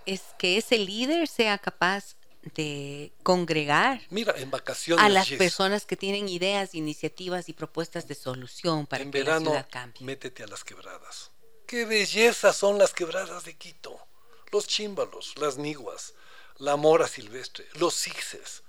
[0.05, 2.15] es que ese líder sea capaz
[2.55, 5.03] de congregar Mira, en vacaciones.
[5.03, 9.45] a las personas que tienen ideas, iniciativas y propuestas de solución para en que verano,
[9.45, 10.05] la ciudad cambie.
[10.05, 11.31] métete a las quebradas.
[11.69, 13.95] Qué belleza son las quebradas de Quito.
[14.51, 16.15] Los chímbalos, las niguas,
[16.57, 18.63] la mora silvestre, los sixes.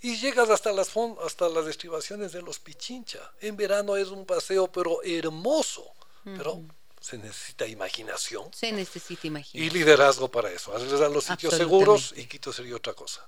[0.00, 0.92] Y llegas hasta las,
[1.24, 3.32] hasta las estribaciones de los Pichincha.
[3.40, 5.92] En verano es un paseo, pero hermoso.
[6.22, 6.62] Pero
[7.00, 9.72] se necesita imaginación Se necesita y imaginar.
[9.72, 10.72] liderazgo para eso.
[11.08, 13.26] Los sitios seguros y Quito sería otra cosa.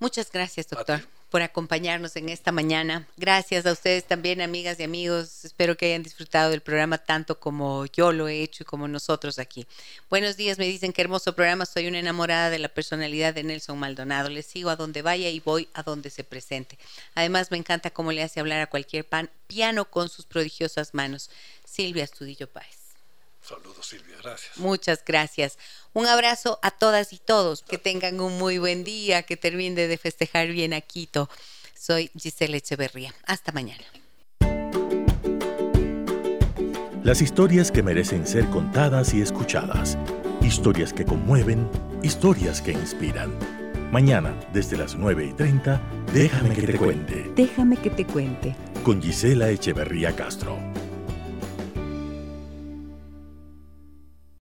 [0.00, 1.06] Muchas gracias, doctor.
[1.30, 3.06] Por acompañarnos en esta mañana.
[3.16, 5.44] Gracias a ustedes también, amigas y amigos.
[5.44, 9.38] Espero que hayan disfrutado del programa tanto como yo lo he hecho y como nosotros
[9.38, 9.66] aquí.
[10.08, 11.66] Buenos días, me dicen qué hermoso programa.
[11.66, 14.28] Soy una enamorada de la personalidad de Nelson Maldonado.
[14.28, 16.78] Le sigo a donde vaya y voy a donde se presente.
[17.14, 21.30] Además, me encanta cómo le hace hablar a cualquier pan, piano con sus prodigiosas manos.
[21.64, 22.85] Silvia Astudillo Páez.
[23.46, 24.16] Saludos, Silvia.
[24.22, 24.56] Gracias.
[24.56, 25.58] Muchas gracias.
[25.92, 27.62] Un abrazo a todas y todos.
[27.62, 31.30] Que tengan un muy buen día, que terminen de festejar bien a Quito.
[31.78, 33.14] Soy Giselle Echeverría.
[33.24, 33.84] Hasta mañana.
[37.04, 39.96] Las historias que merecen ser contadas y escuchadas.
[40.42, 41.70] Historias que conmueven,
[42.02, 43.32] historias que inspiran.
[43.92, 45.80] Mañana, desde las 9 y 30,
[46.12, 47.30] déjame que te cuente.
[47.36, 48.56] Déjame que te cuente.
[48.82, 50.58] Con Gisela Echeverría Castro.